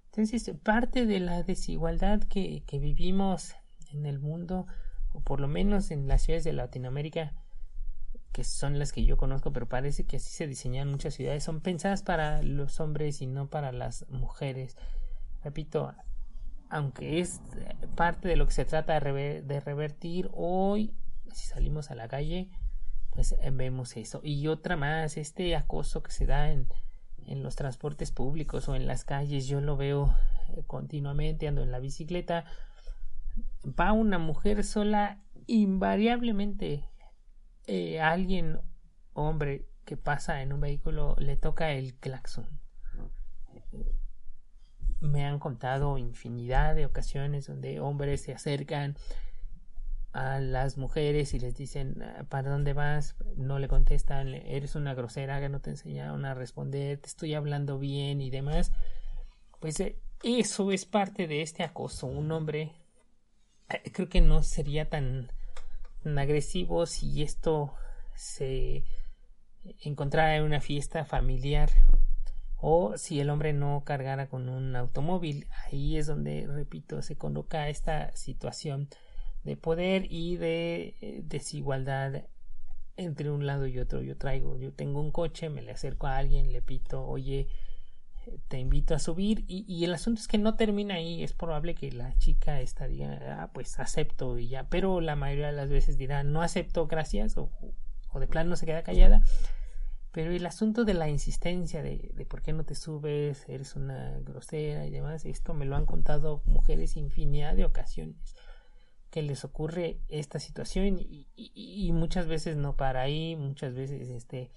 Entonces, 0.06 0.50
parte 0.62 1.06
de 1.06 1.20
la 1.20 1.42
desigualdad 1.42 2.20
que, 2.22 2.62
que 2.66 2.78
vivimos 2.78 3.54
en 3.92 4.06
el 4.06 4.18
mundo, 4.18 4.66
o 5.12 5.20
por 5.20 5.40
lo 5.40 5.48
menos 5.48 5.90
en 5.90 6.08
las 6.08 6.22
ciudades 6.22 6.44
de 6.44 6.52
Latinoamérica, 6.52 7.34
que 8.32 8.44
son 8.44 8.78
las 8.78 8.92
que 8.92 9.04
yo 9.04 9.16
conozco, 9.16 9.52
pero 9.52 9.68
parece 9.68 10.04
que 10.04 10.16
así 10.16 10.30
se 10.30 10.46
diseñan 10.46 10.88
muchas 10.88 11.14
ciudades, 11.14 11.42
son 11.42 11.60
pensadas 11.60 12.02
para 12.02 12.42
los 12.42 12.80
hombres 12.80 13.22
y 13.22 13.26
no 13.26 13.48
para 13.48 13.72
las 13.72 14.08
mujeres. 14.08 14.76
Repito, 15.42 15.94
aunque 16.70 17.20
es 17.20 17.40
parte 17.96 18.28
de 18.28 18.36
lo 18.36 18.46
que 18.46 18.52
se 18.52 18.64
trata 18.64 18.98
de, 18.98 19.60
revertir, 19.60 20.30
hoy, 20.32 20.94
si 21.32 21.48
salimos 21.48 21.90
a 21.90 21.94
la 21.94 22.08
calle, 22.08 22.48
pues 23.10 23.32
eh, 23.32 23.50
vemos 23.52 23.96
eso. 23.96 24.20
Y 24.22 24.46
otra 24.46 24.76
más, 24.76 25.16
este 25.16 25.54
acoso 25.56 26.02
que 26.02 26.12
se 26.12 26.26
da 26.26 26.50
en, 26.50 26.68
en 27.26 27.42
los 27.42 27.56
transportes 27.56 28.12
públicos 28.12 28.68
o 28.68 28.76
en 28.76 28.86
las 28.86 29.04
calles, 29.04 29.46
yo 29.46 29.60
lo 29.60 29.76
veo 29.76 30.14
eh, 30.56 30.62
continuamente, 30.66 31.48
ando 31.48 31.62
en 31.62 31.72
la 31.72 31.80
bicicleta, 31.80 32.44
va 33.64 33.92
una 33.92 34.18
mujer 34.18 34.64
sola, 34.64 35.20
invariablemente 35.46 36.88
eh, 37.66 38.00
alguien, 38.00 38.60
hombre, 39.12 39.66
que 39.84 39.96
pasa 39.96 40.42
en 40.42 40.52
un 40.52 40.60
vehículo 40.60 41.16
le 41.18 41.36
toca 41.36 41.72
el 41.72 41.94
claxon. 41.94 42.60
Me 45.00 45.24
han 45.24 45.38
contado 45.38 45.98
infinidad 45.98 46.74
de 46.74 46.86
ocasiones 46.86 47.46
donde 47.46 47.80
hombres 47.80 48.22
se 48.22 48.32
acercan 48.32 48.96
a 50.12 50.40
las 50.40 50.76
mujeres 50.76 51.34
y 51.34 51.38
les 51.38 51.54
dicen 51.56 52.02
ah, 52.02 52.24
¿para 52.28 52.50
dónde 52.50 52.72
vas? 52.72 53.16
No 53.36 53.58
le 53.58 53.68
contestan, 53.68 54.28
eres 54.28 54.74
una 54.74 54.94
grosera 54.94 55.48
no 55.48 55.60
te 55.60 55.70
enseñaron 55.70 56.24
a 56.24 56.34
responder, 56.34 56.98
te 56.98 57.06
estoy 57.06 57.34
hablando 57.34 57.78
bien 57.78 58.20
y 58.20 58.30
demás. 58.30 58.72
Pues 59.60 59.78
eh, 59.80 59.98
eso 60.22 60.72
es 60.72 60.84
parte 60.84 61.26
de 61.26 61.42
este 61.42 61.62
acoso. 61.62 62.06
Un 62.06 62.30
hombre 62.32 62.72
eh, 63.68 63.90
creo 63.92 64.08
que 64.08 64.20
no 64.20 64.42
sería 64.42 64.88
tan 64.88 65.30
agresivo 66.16 66.86
si 66.86 67.22
esto 67.22 67.74
se 68.14 68.84
encontrara 69.82 70.36
en 70.36 70.42
una 70.42 70.60
fiesta 70.60 71.04
familiar 71.04 71.70
o 72.60 72.96
si 72.98 73.20
el 73.20 73.30
hombre 73.30 73.52
no 73.52 73.82
cargara 73.84 74.28
con 74.28 74.48
un 74.48 74.76
automóvil. 74.76 75.46
Ahí 75.66 75.96
es 75.96 76.06
donde, 76.06 76.46
repito, 76.46 77.02
se 77.02 77.16
coloca 77.16 77.68
esta 77.68 78.14
situación 78.14 78.88
de 79.44 79.56
poder 79.56 80.06
y 80.10 80.36
de 80.36 80.96
eh, 81.00 81.22
desigualdad 81.24 82.24
entre 82.96 83.30
un 83.30 83.46
lado 83.46 83.66
y 83.66 83.78
otro. 83.78 84.02
Yo 84.02 84.16
traigo, 84.16 84.58
yo 84.58 84.72
tengo 84.72 85.00
un 85.00 85.10
coche, 85.10 85.48
me 85.48 85.62
le 85.62 85.72
acerco 85.72 86.06
a 86.06 86.18
alguien, 86.18 86.52
le 86.52 86.60
pito, 86.60 87.06
oye, 87.06 87.48
te 88.48 88.58
invito 88.58 88.94
a 88.94 88.98
subir 88.98 89.44
y, 89.48 89.82
el 89.84 89.94
asunto 89.94 90.20
es 90.20 90.28
que 90.28 90.38
no 90.38 90.54
termina 90.54 90.94
ahí 90.94 91.22
es 91.22 91.32
probable 91.32 91.74
que 91.74 91.90
la 91.90 92.16
chica 92.18 92.60
esta 92.60 92.86
diga 92.86 93.42
ah, 93.42 93.50
pues 93.52 93.78
acepto 93.80 94.38
y 94.38 94.48
ya 94.48 94.68
pero 94.68 95.00
la 95.00 95.16
mayoría 95.16 95.48
de 95.48 95.52
las 95.54 95.70
veces 95.70 95.96
dirá 95.96 96.22
no 96.22 96.42
acepto 96.42 96.86
gracias 96.86 97.36
o, 97.36 97.50
o 98.10 98.20
de 98.20 98.26
plano 98.26 98.56
se 98.56 98.66
queda 98.66 98.82
callada 98.82 99.22
pero 100.12 100.32
el 100.32 100.44
asunto 100.46 100.84
de 100.84 100.94
la 100.94 101.08
insistencia 101.08 101.82
de, 101.82 102.10
de, 102.14 102.26
por 102.26 102.42
qué 102.42 102.52
no 102.52 102.64
te 102.64 102.74
subes 102.74 103.48
eres 103.48 103.76
una 103.76 104.18
grosera 104.20 104.86
y 104.86 104.90
demás 104.90 105.24
esto 105.24 105.54
me 105.54 105.66
lo 105.66 105.76
han 105.76 105.86
contado 105.86 106.42
mujeres 106.46 106.96
infinidad 106.96 107.54
de 107.54 107.64
ocasiones 107.64 108.34
que 109.10 109.22
les 109.22 109.44
ocurre 109.44 110.00
esta 110.08 110.38
situación 110.38 110.98
y, 110.98 111.28
y, 111.34 111.86
y 111.86 111.92
muchas 111.92 112.26
veces 112.26 112.56
no 112.56 112.76
para 112.76 113.02
ahí 113.02 113.36
muchas 113.36 113.74
veces 113.74 114.08
este 114.08 114.50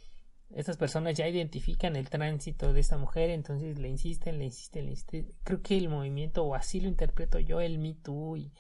estas 0.56 0.78
personas 0.78 1.18
ya 1.18 1.28
identifican 1.28 1.96
el 1.96 2.10
tránsito 2.10 2.74
de 2.74 2.80
esta 2.80 2.98
mujer, 2.98 3.32
entonces 3.32 3.80
le 3.80 3.90
insisten, 3.90 4.38
le 4.38 4.46
insisten, 4.46 4.86
le 4.86 4.92
insisten. 4.92 5.34
Creo 5.44 5.62
que 5.62 5.78
el 5.78 5.90
movimiento, 5.90 6.44
o 6.44 6.54
así 6.54 6.80
lo 6.80 6.88
interpreto 6.88 7.40
yo, 7.40 7.60
el 7.60 7.80
Me 7.80 7.96
Too, 7.96 8.38
y, 8.38 8.52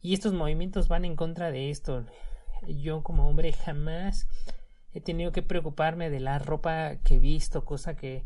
y 0.00 0.14
estos 0.14 0.32
movimientos 0.32 0.88
van 0.88 1.04
en 1.04 1.16
contra 1.16 1.52
de 1.52 1.70
esto. 1.70 2.04
Yo 2.66 3.02
como 3.02 3.28
hombre 3.28 3.52
jamás 3.52 4.26
he 4.92 5.00
tenido 5.00 5.32
que 5.32 5.42
preocuparme 5.42 6.10
de 6.10 6.20
la 6.20 6.38
ropa 6.38 6.96
que 7.04 7.16
he 7.16 7.18
visto, 7.18 7.64
cosa 7.64 7.94
que 7.94 8.24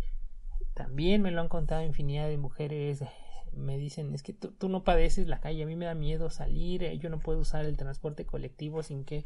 también 0.74 1.22
me 1.22 1.31
lo 1.31 1.40
han 1.40 1.48
contado 1.48 1.83
infinidad 1.83 2.29
de 2.29 2.38
mujeres. 2.38 3.05
Me 3.53 3.79
dicen, 3.79 4.12
es 4.14 4.22
que 4.22 4.33
tú, 4.33 4.68
no 4.68 4.83
padeces 4.83 5.29
la 5.29 5.40
calle, 5.40 5.62
a 5.62 5.66
mí 5.66 5.77
me 5.77 5.87
da 5.87 5.94
miedo 5.94 6.31
salir, 6.31 6.83
eh, 6.83 6.98
yo 6.98 7.09
no 7.09 7.18
puedo 7.18 7.38
usar 7.40 7.64
el 7.64 7.77
transporte 7.77 8.24
colectivo 8.24 8.83
sin 8.83 9.05
que 9.05 9.24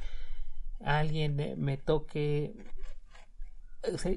alguien 0.81 1.37
me 1.57 1.77
toque 1.77 2.55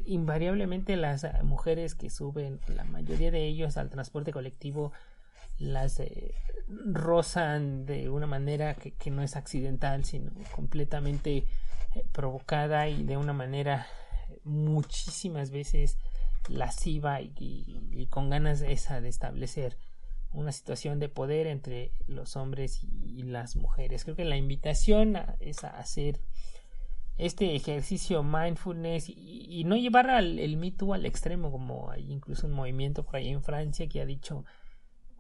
invariablemente 0.06 0.96
las 0.96 1.24
eh, 1.24 1.32
mujeres 1.44 1.96
que 1.96 2.10
suben, 2.10 2.60
la 2.68 2.84
mayoría 2.84 3.32
de 3.32 3.46
ellos 3.46 3.78
al 3.78 3.90
transporte 3.90 4.32
colectivo, 4.32 4.92
las 5.60 6.00
eh, 6.00 6.34
rozan 6.68 7.86
de 7.86 8.10
una 8.10 8.28
manera 8.28 8.74
que, 8.76 9.12
no 9.12 9.22
es 9.22 9.36
accidental, 9.36 10.04
sino 10.06 10.32
completamente 10.56 11.38
eh, 11.38 11.46
provocada 12.12 12.88
y 12.88 13.04
de 13.04 13.18
una 13.18 13.34
manera 13.34 13.88
muchísimas 14.44 15.52
veces 15.52 15.98
lasciva 16.50 17.22
y, 17.22 18.08
con 18.10 18.30
ganas 18.30 18.62
esa 18.62 19.02
de 19.02 19.10
establecer 19.10 19.78
una 20.34 20.52
situación 20.52 21.00
de 21.00 21.10
poder 21.10 21.48
entre 21.48 21.92
los 22.08 22.36
hombres 22.36 22.84
y, 22.84 23.24
las 23.24 23.56
mujeres. 23.56 24.04
Creo 24.04 24.16
que 24.16 24.26
la 24.26 24.38
invitación 24.38 25.18
es 25.40 25.64
a 25.64 25.70
hacer 25.78 26.20
este 27.18 27.56
ejercicio 27.56 28.24
mindfulness 28.24 29.10
y, 29.10 29.64
no 29.66 29.76
llevar 29.76 30.10
al, 30.10 30.40
el 30.40 30.58
Me 30.58 30.74
al 30.94 31.06
extremo, 31.06 31.52
como 31.52 31.92
hay 31.92 32.12
incluso 32.12 32.48
un 32.48 32.54
movimiento 32.54 33.04
por 33.04 33.18
ahí 33.18 33.30
en 33.30 33.44
Francia 33.44 33.88
que 33.88 34.02
ha 34.02 34.06
dicho, 34.06 34.46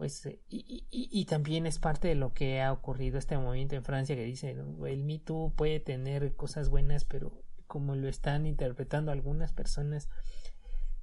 pues, 0.01 0.25
eh, 0.25 0.41
y, 0.49 0.87
y, 0.89 1.25
también 1.25 1.67
es 1.67 1.77
parte 1.77 2.07
de 2.07 2.15
lo 2.15 2.33
que 2.33 2.59
ha 2.59 2.73
ocurrido 2.73 3.19
este 3.19 3.37
movimiento 3.37 3.75
en 3.75 3.83
Francia 3.83 4.15
que 4.15 4.23
dice, 4.23 4.49
el 4.49 5.03
Me 5.03 5.19
puede 5.55 5.79
tener 5.79 6.35
cosas 6.35 6.69
buenas, 6.69 7.05
pero 7.05 7.43
como 7.67 7.93
lo 7.93 8.07
están 8.07 8.47
interpretando 8.47 9.11
algunas 9.11 9.53
personas, 9.53 10.09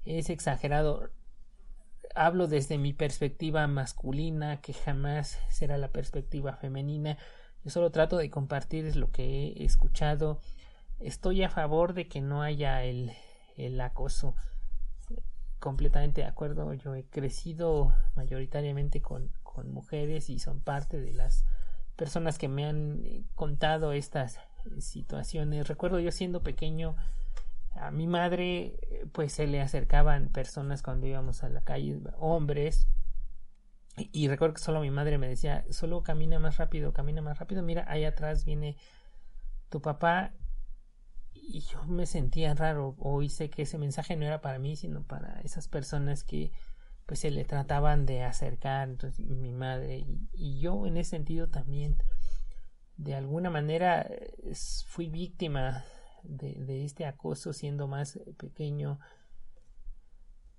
es 0.04 0.30
exagerado. 0.30 1.12
Hablo 2.16 2.48
desde 2.48 2.76
mi 2.76 2.92
perspectiva 2.92 3.68
masculina, 3.68 4.60
que 4.60 4.72
jamás 4.72 5.38
será 5.48 5.78
la 5.78 5.92
perspectiva 5.92 6.56
femenina. 6.56 7.18
Yo 7.62 7.70
solo 7.70 7.92
trato 7.92 8.16
de 8.16 8.30
compartir 8.30 8.96
lo 8.96 9.12
que 9.12 9.52
he 9.52 9.64
escuchado, 9.64 10.40
estoy 10.98 11.44
a 11.44 11.50
favor 11.50 11.94
de 11.94 12.08
que 12.08 12.20
no 12.20 12.42
haya 12.42 12.82
el, 12.82 13.12
el 13.56 13.80
acoso 13.80 14.34
completamente 15.58 16.22
de 16.22 16.26
acuerdo. 16.26 16.72
Yo 16.74 16.94
he 16.94 17.04
crecido 17.04 17.94
mayoritariamente 18.14 19.00
con, 19.00 19.30
con 19.42 19.70
mujeres 19.70 20.30
y 20.30 20.38
son 20.38 20.60
parte 20.60 21.00
de 21.00 21.12
las 21.12 21.44
personas 21.96 22.38
que 22.38 22.48
me 22.48 22.64
han 22.64 23.26
contado 23.34 23.92
estas 23.92 24.38
situaciones. 24.78 25.68
Recuerdo 25.68 25.98
yo 26.00 26.12
siendo 26.12 26.42
pequeño 26.42 26.96
a 27.74 27.90
mi 27.90 28.06
madre 28.06 28.76
pues 29.12 29.32
se 29.32 29.46
le 29.46 29.60
acercaban 29.60 30.28
personas 30.28 30.82
cuando 30.82 31.06
íbamos 31.06 31.42
a 31.42 31.48
la 31.48 31.62
calle 31.62 32.00
hombres. 32.18 32.88
Y, 33.96 34.10
y 34.12 34.28
recuerdo 34.28 34.54
que 34.54 34.60
solo 34.60 34.80
mi 34.80 34.90
madre 34.90 35.18
me 35.18 35.28
decía 35.28 35.64
solo 35.70 36.02
camina 36.02 36.38
más 36.38 36.56
rápido 36.56 36.92
camina 36.92 37.20
más 37.20 37.38
rápido. 37.38 37.62
Mira 37.62 37.84
ahí 37.88 38.04
atrás 38.04 38.44
viene 38.44 38.76
tu 39.68 39.82
papá 39.82 40.32
y 41.48 41.60
yo 41.60 41.82
me 41.84 42.06
sentía 42.06 42.54
raro. 42.54 42.94
O 42.98 43.22
hice 43.22 43.50
que 43.50 43.62
ese 43.62 43.78
mensaje 43.78 44.16
no 44.16 44.26
era 44.26 44.40
para 44.40 44.58
mí 44.58 44.76
sino 44.76 45.02
para 45.02 45.40
esas 45.40 45.66
personas 45.68 46.22
que 46.22 46.52
pues 47.06 47.20
se 47.20 47.30
le 47.30 47.44
trataban 47.44 48.04
de 48.04 48.22
acercar 48.22 48.90
entonces 48.90 49.24
mi 49.26 49.50
madre 49.50 50.04
y, 50.34 50.60
yo 50.60 50.86
en 50.86 50.98
ese 50.98 51.10
sentido 51.10 51.48
también 51.48 51.96
de 52.98 53.14
alguna 53.14 53.48
manera 53.48 54.06
fui 54.86 55.08
víctima 55.08 55.84
de 56.22 56.84
este 56.84 57.06
acoso 57.06 57.54
siendo 57.54 57.88
más 57.88 58.18
pequeño 58.36 59.00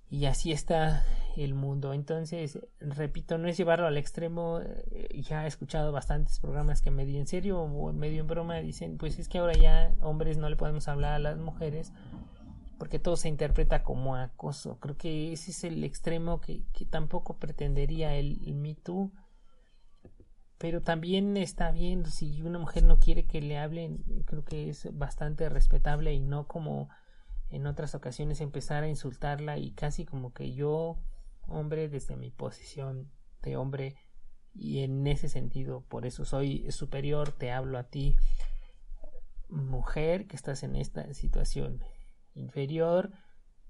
y 0.10 0.26
así 0.26 0.52
está 0.52 1.04
el 1.38 1.54
mundo. 1.54 1.94
Entonces, 1.94 2.60
repito, 2.80 3.38
no 3.38 3.48
es 3.48 3.58
llevarlo 3.58 3.88
al 3.88 3.98
extremo. 3.98 4.60
Eh, 4.62 5.22
ya 5.22 5.46
he 5.46 5.48
escuchado 5.48 5.92
bastantes 5.92 6.40
programas 6.40 6.82
que 6.82 6.92
medio 6.92 7.20
en 7.20 7.28
serio 7.28 7.62
o 7.62 7.94
medio 7.94 8.22
en 8.22 8.28
broma 8.28 8.56
dicen, 8.58 8.98
pues 8.98 9.20
es 9.20 9.30
que 9.30 9.38
ahora 9.38 9.54
ya 9.54 9.94
hombres 10.02 10.38
no 10.38 10.50
le 10.50 10.56
podemos 10.56 10.88
hablar 10.88 11.14
a 11.14 11.20
las 11.20 11.38
mujeres 11.38 11.94
porque 12.78 12.98
todo 12.98 13.18
se 13.18 13.28
interpreta 13.28 13.84
como 13.84 14.16
acoso. 14.16 14.80
Creo 14.80 14.98
que 14.98 15.34
ese 15.34 15.52
es 15.52 15.64
el 15.66 15.84
extremo 15.84 16.40
que, 16.40 16.64
que 16.74 16.86
tampoco 16.86 17.38
pretendería 17.38 18.16
el, 18.16 18.40
el 18.46 18.56
Me 18.56 18.74
Too. 18.76 19.12
Pero 20.58 20.82
también 20.82 21.38
está 21.38 21.72
bien, 21.72 22.06
si 22.06 22.42
una 22.42 22.60
mujer 22.60 22.84
no 22.84 23.00
quiere 23.00 23.26
que 23.26 23.42
le 23.42 23.58
hablen, 23.58 24.04
creo 24.26 24.44
que 24.44 24.70
es 24.70 24.90
bastante 24.98 25.48
respetable 25.48 26.14
y 26.14 26.20
no 26.20 26.48
como 26.48 26.90
en 27.50 27.68
otras 27.68 27.96
ocasiones 27.96 28.42
empezar 28.42 28.84
a 28.84 28.90
insultarla 28.90 29.58
y 29.58 29.72
casi 29.72 30.06
como 30.06 30.34
que 30.34 30.54
yo, 30.54 30.98
hombre, 31.48 31.90
desde 31.90 32.16
mi 32.16 32.32
posición 32.32 33.12
de 33.42 33.58
hombre, 33.58 33.96
y 34.54 34.80
en 34.80 35.06
ese 35.08 35.30
sentido, 35.30 35.82
por 35.88 36.06
eso 36.06 36.26
soy 36.26 36.72
superior, 36.72 37.32
te 37.32 37.52
hablo 37.52 37.78
a 37.78 37.84
ti, 37.84 38.16
mujer 39.50 40.28
que 40.28 40.36
estás 40.36 40.64
en 40.64 40.76
esta 40.76 41.14
situación 41.14 41.84
inferior 42.36 43.12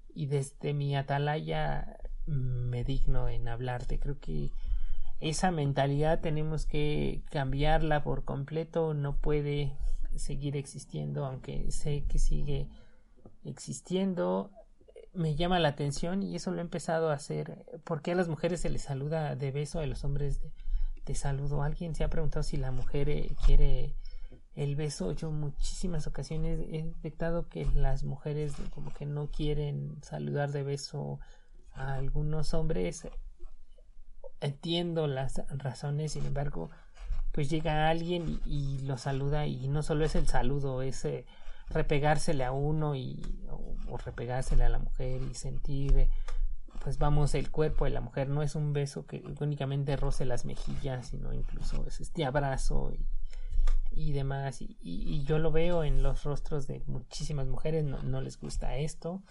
y 0.08 0.26
desde 0.26 0.74
mi 0.74 0.96
atalaya 0.96 1.96
me 2.26 2.84
digno 2.84 3.28
en 3.28 3.48
hablarte. 3.48 3.98
Creo 3.98 4.18
que 4.18 4.50
esa 5.20 5.50
mentalidad 5.50 6.20
tenemos 6.20 6.66
que 6.66 7.22
cambiarla 7.30 8.02
por 8.02 8.24
completo, 8.24 8.94
no 8.94 9.16
puede 9.18 9.76
seguir 10.16 10.56
existiendo, 10.56 11.24
aunque 11.24 11.70
sé 11.70 12.04
que 12.08 12.18
sigue 12.18 12.68
existiendo. 13.44 14.50
Me 15.12 15.34
llama 15.34 15.58
la 15.58 15.68
atención 15.68 16.22
y 16.22 16.36
eso 16.36 16.50
lo 16.50 16.58
he 16.58 16.60
empezado 16.60 17.10
a 17.10 17.14
hacer. 17.14 17.66
¿Por 17.84 18.02
qué 18.02 18.12
a 18.12 18.14
las 18.14 18.28
mujeres 18.28 18.60
se 18.60 18.70
les 18.70 18.82
saluda 18.82 19.34
de 19.34 19.50
beso, 19.50 19.80
a 19.80 19.86
los 19.86 20.04
hombres 20.04 20.40
de, 21.04 21.14
saludo? 21.14 21.62
¿Alguien 21.62 21.94
se 21.94 22.04
ha 22.04 22.10
preguntado 22.10 22.42
si 22.42 22.56
la 22.56 22.70
mujer 22.70 23.08
eh, 23.08 23.34
quiere 23.44 23.96
el 24.54 24.76
beso? 24.76 25.12
Yo 25.12 25.32
muchísimas 25.32 26.06
ocasiones 26.06 26.60
he 26.70 26.84
detectado 26.84 27.48
que 27.48 27.66
las 27.74 28.04
mujeres 28.04 28.54
como 28.70 28.92
que 28.94 29.06
no 29.06 29.26
quieren 29.26 29.98
saludar 30.02 30.52
de 30.52 30.62
beso 30.62 31.18
a 31.72 31.94
algunos 31.94 32.54
hombres. 32.54 33.08
Entiendo 34.40 35.06
las 35.06 35.42
razones, 35.50 36.12
sin 36.12 36.24
embargo, 36.24 36.70
pues 37.32 37.48
llega 37.50 37.88
alguien 37.88 38.40
y, 38.44 38.78
lo 38.80 38.96
saluda 38.96 39.46
y 39.46 39.68
no 39.68 39.82
solo 39.82 40.04
es 40.04 40.14
el 40.14 40.26
saludo, 40.26 40.82
es 40.82 41.04
eh, 41.04 41.26
repegársele 41.70 42.44
a 42.44 42.52
uno 42.52 42.94
y 42.94 43.20
o, 43.50 43.96
repegársele 43.96 44.64
a 44.64 44.68
la 44.68 44.78
mujer 44.78 45.20
y 45.22 45.34
sentir 45.34 46.08
pues 46.82 46.98
vamos 46.98 47.34
el 47.34 47.50
cuerpo 47.50 47.84
de 47.84 47.90
la 47.90 48.00
mujer 48.00 48.28
no 48.28 48.42
es 48.42 48.54
un 48.54 48.72
beso 48.72 49.04
que 49.04 49.22
únicamente 49.40 49.96
roce 49.96 50.24
las 50.24 50.44
mejillas 50.44 51.08
sino 51.08 51.32
incluso 51.32 51.84
es 51.86 52.00
este 52.00 52.24
abrazo 52.24 52.92
y, 52.92 53.04
y 53.90 54.12
demás. 54.12 54.58
Y, 54.60 55.24
yo 55.24 55.38
lo 55.38 55.52
veo 55.52 55.84
en 55.84 56.02
los 56.02 56.24
rostros 56.24 56.66
de 56.66 56.82
muchísimas 56.86 57.46
mujeres 57.46 57.84
no, 57.84 58.02
no 58.02 58.20
les 58.20 58.38
gusta 58.38 58.76
esto. 58.76 59.22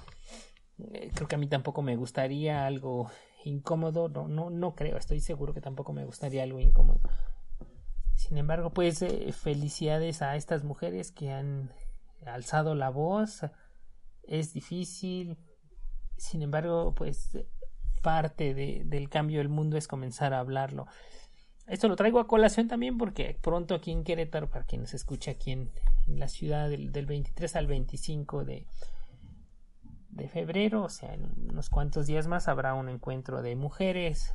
Eh, 0.78 1.12
creo 1.13 1.28
que 1.28 1.36
a 1.36 1.38
mí 1.38 1.47
tampoco 1.47 1.82
me 1.82 1.95
gustaría 1.95 2.65
algo 2.65 3.10
incómodo 3.45 4.10
no 4.10 4.28
no 4.28 4.49
no 4.49 4.75
creo 4.75 4.97
estoy 4.97 5.21
seguro 5.21 5.54
que 5.54 5.62
tampoco 5.62 5.93
me 5.93 6.06
gustaría 6.06 6.43
algo 6.43 6.60
incómodo. 6.60 6.99
Sin 8.15 8.38
embargo 8.38 8.71
pues 8.71 9.02
eh, 9.02 9.32
felicidades 9.34 10.21
a 10.21 10.36
estas 10.36 10.63
mujeres 10.63 11.12
que 11.12 11.32
han 11.32 11.71
alzado 12.34 12.76
la 12.76 12.89
voz 12.89 13.42
es 14.24 14.54
difícil. 14.54 15.38
Sin 16.18 16.42
embargo 16.42 16.94
pues 16.96 17.38
parte 18.02 18.54
de, 18.54 18.84
del 18.86 19.10
cambio 19.10 19.39
del 19.39 19.50
mundo 19.50 19.78
es 19.78 19.88
comenzar 19.88 20.34
a 20.34 20.39
hablarlo. 20.39 20.88
Esto 21.68 21.88
lo 21.88 21.96
traigo 21.96 22.20
a 22.20 22.28
colación 22.28 22.68
también 22.68 22.98
porque 22.98 23.38
pronto 23.42 23.76
aquí 23.76 23.92
en 23.92 24.04
Querétaro 24.04 24.50
para 24.50 24.65
quien 24.65 24.82
nos 24.82 24.94
escucha 24.96 25.32
aquí 25.32 25.52
en, 25.52 25.72
la 26.08 26.28
ciudad 26.28 26.68
del, 26.68 26.92
del, 26.92 27.06
23 27.06 27.56
al 27.56 27.68
25 27.68 28.44
de, 28.44 28.65
de 30.10 30.28
febrero 30.28 30.84
o 30.84 30.89
sea 30.89 31.13
en 31.13 31.32
unos 31.52 31.70
cuantos 31.70 32.08
días 32.08 32.28
más 32.28 32.48
habrá 32.48 32.74
un 32.74 32.89
encuentro 32.89 33.44
de 33.44 33.56
mujeres 33.56 34.34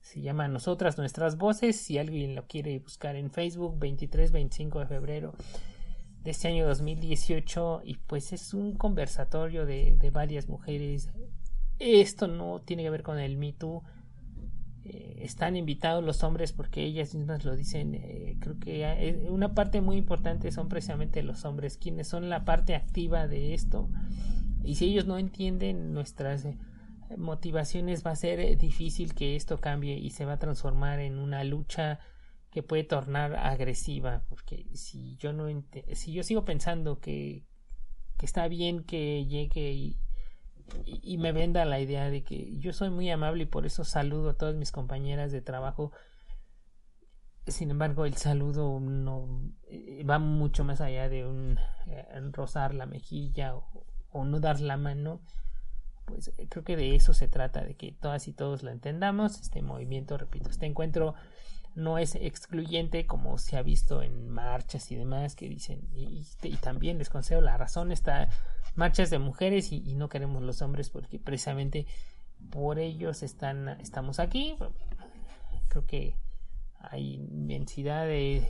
se 0.00 0.20
llama 0.20 0.46
Nosotras 0.46 0.96
Nuestras 0.98 1.36
Voces 1.36 1.80
si 1.80 1.98
alguien 1.98 2.36
lo 2.36 2.46
quiere 2.46 2.78
buscar 2.78 3.16
en 3.16 3.32
Facebook 3.32 3.76
23 3.78 4.30
25 4.30 4.78
de 4.78 4.86
febrero 4.86 5.34
de 6.22 6.30
este 6.30 6.48
año 6.48 6.66
2018 6.66 7.82
y 7.84 7.94
pues 7.94 8.32
es 8.32 8.54
un 8.54 8.74
conversatorio 8.74 9.66
de, 9.66 9.96
de 9.98 10.10
varias 10.10 10.48
mujeres. 10.48 11.10
Esto 11.78 12.26
no 12.26 12.60
tiene 12.60 12.82
que 12.82 12.90
ver 12.90 13.02
con 13.02 13.18
el 13.18 13.36
Me 13.36 13.52
Too. 13.52 13.82
Eh, 14.84 15.20
están 15.22 15.56
invitados 15.56 16.02
los 16.02 16.22
hombres 16.24 16.52
porque 16.52 16.82
ellas 16.82 17.14
mismas 17.14 17.44
lo 17.44 17.54
dicen. 17.54 17.94
Eh, 17.94 18.36
creo 18.40 18.58
que 18.58 18.84
eh, 18.84 19.28
una 19.28 19.54
parte 19.54 19.80
muy 19.80 19.96
importante 19.96 20.50
son 20.50 20.68
precisamente 20.68 21.22
los 21.22 21.44
hombres, 21.44 21.76
quienes 21.76 22.08
son 22.08 22.28
la 22.28 22.44
parte 22.44 22.74
activa 22.74 23.28
de 23.28 23.54
esto. 23.54 23.88
Y 24.64 24.74
si 24.74 24.86
ellos 24.86 25.06
no 25.06 25.18
entienden 25.18 25.92
nuestras 25.92 26.48
motivaciones, 27.16 28.04
va 28.04 28.10
a 28.12 28.16
ser 28.16 28.58
difícil 28.58 29.14
que 29.14 29.36
esto 29.36 29.58
cambie 29.58 29.96
y 29.98 30.10
se 30.10 30.24
va 30.24 30.34
a 30.34 30.38
transformar 30.38 31.00
en 31.00 31.18
una 31.18 31.44
lucha 31.44 32.00
que 32.50 32.62
puede 32.62 32.84
tornar 32.84 33.36
agresiva 33.36 34.24
porque 34.28 34.66
si 34.74 35.16
yo 35.16 35.32
no 35.32 35.46
si 35.92 36.12
yo 36.12 36.22
sigo 36.22 36.44
pensando 36.44 36.98
que, 36.98 37.44
que 38.16 38.26
está 38.26 38.48
bien 38.48 38.84
que 38.84 39.26
llegue 39.26 39.72
y, 39.72 39.98
y, 40.84 41.18
me 41.18 41.32
venda 41.32 41.64
la 41.64 41.80
idea 41.80 42.10
de 42.10 42.24
que 42.24 42.56
yo 42.58 42.72
soy 42.72 42.90
muy 42.90 43.10
amable 43.10 43.44
y 43.44 43.46
por 43.46 43.66
eso 43.66 43.84
saludo 43.84 44.30
a 44.30 44.34
todas 44.34 44.54
mis 44.54 44.72
compañeras 44.72 45.32
de 45.32 45.42
trabajo 45.42 45.92
sin 47.46 47.70
embargo 47.70 48.04
el 48.04 48.14
saludo 48.14 48.78
no 48.80 49.42
eh, 49.68 50.04
va 50.04 50.18
mucho 50.18 50.64
más 50.64 50.80
allá 50.80 51.08
de 51.08 51.26
un 51.26 51.58
eh, 51.86 52.06
rozar 52.32 52.74
la 52.74 52.86
mejilla 52.86 53.56
o, 53.56 53.86
o 54.10 54.24
no 54.24 54.40
dar 54.40 54.60
la 54.60 54.76
mano 54.76 55.20
pues 56.04 56.32
eh, 56.36 56.46
creo 56.48 56.64
que 56.64 56.76
de 56.76 56.94
eso 56.94 57.12
se 57.12 57.28
trata 57.28 57.62
de 57.64 57.74
que 57.74 57.92
todas 57.92 58.28
y 58.28 58.32
todos 58.32 58.62
lo 58.62 58.70
entendamos 58.70 59.40
este 59.40 59.62
movimiento 59.62 60.16
repito 60.18 60.50
este 60.50 60.66
encuentro 60.66 61.14
no 61.78 61.96
es 61.96 62.16
excluyente 62.16 63.06
como 63.06 63.38
se 63.38 63.56
ha 63.56 63.62
visto 63.62 64.02
en 64.02 64.28
marchas 64.28 64.90
y 64.90 64.96
demás 64.96 65.36
que 65.36 65.48
dicen 65.48 65.88
y, 65.94 66.26
también 66.60 66.98
les 66.98 67.08
concedo 67.08 67.40
la 67.40 67.56
razón 67.56 67.92
está 67.92 68.28
marchas 68.74 69.10
de 69.10 69.20
mujeres 69.20 69.70
y, 69.70 69.94
no 69.94 70.08
queremos 70.08 70.42
los 70.42 70.60
hombres 70.60 70.90
porque 70.90 71.20
precisamente 71.20 71.86
por 72.50 72.80
ellos 72.80 73.22
están 73.22 73.68
estamos 73.80 74.18
aquí. 74.18 74.56
Creo 75.68 75.86
que 75.86 76.16
hay 76.80 77.14
inmensidad 77.14 78.06
de 78.06 78.48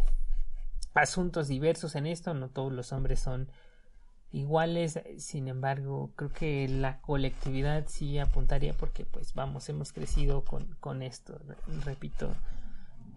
asuntos 0.94 1.48
diversos 1.48 1.96
en 1.96 2.06
esto 2.06 2.32
no 2.32 2.48
todos 2.48 2.72
los 2.72 2.92
hombres 2.92 3.20
son 3.20 3.50
iguales 4.32 5.00
sin 5.18 5.48
embargo 5.48 6.12
creo 6.16 6.32
que 6.32 6.66
la 6.66 7.00
colectividad 7.00 7.84
sí 7.88 8.18
apuntaría 8.18 8.72
porque 8.72 9.04
pues 9.04 9.34
vamos 9.34 9.68
hemos 9.68 9.92
crecido 9.92 10.44
con, 10.44 10.76
con 10.80 11.02
esto 11.02 11.40
repito 11.84 12.34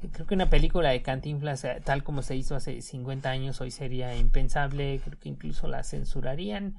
creo 0.09 0.25
que 0.25 0.33
una 0.33 0.49
película 0.49 0.89
de 0.89 1.01
Cantinflas 1.01 1.63
eh, 1.63 1.81
tal 1.83 2.03
como 2.03 2.21
se 2.21 2.35
hizo 2.35 2.55
hace 2.55 2.81
50 2.81 3.29
años 3.29 3.61
hoy 3.61 3.71
sería 3.71 4.15
impensable, 4.15 4.99
creo 5.03 5.19
que 5.19 5.29
incluso 5.29 5.67
la 5.67 5.83
censurarían 5.83 6.75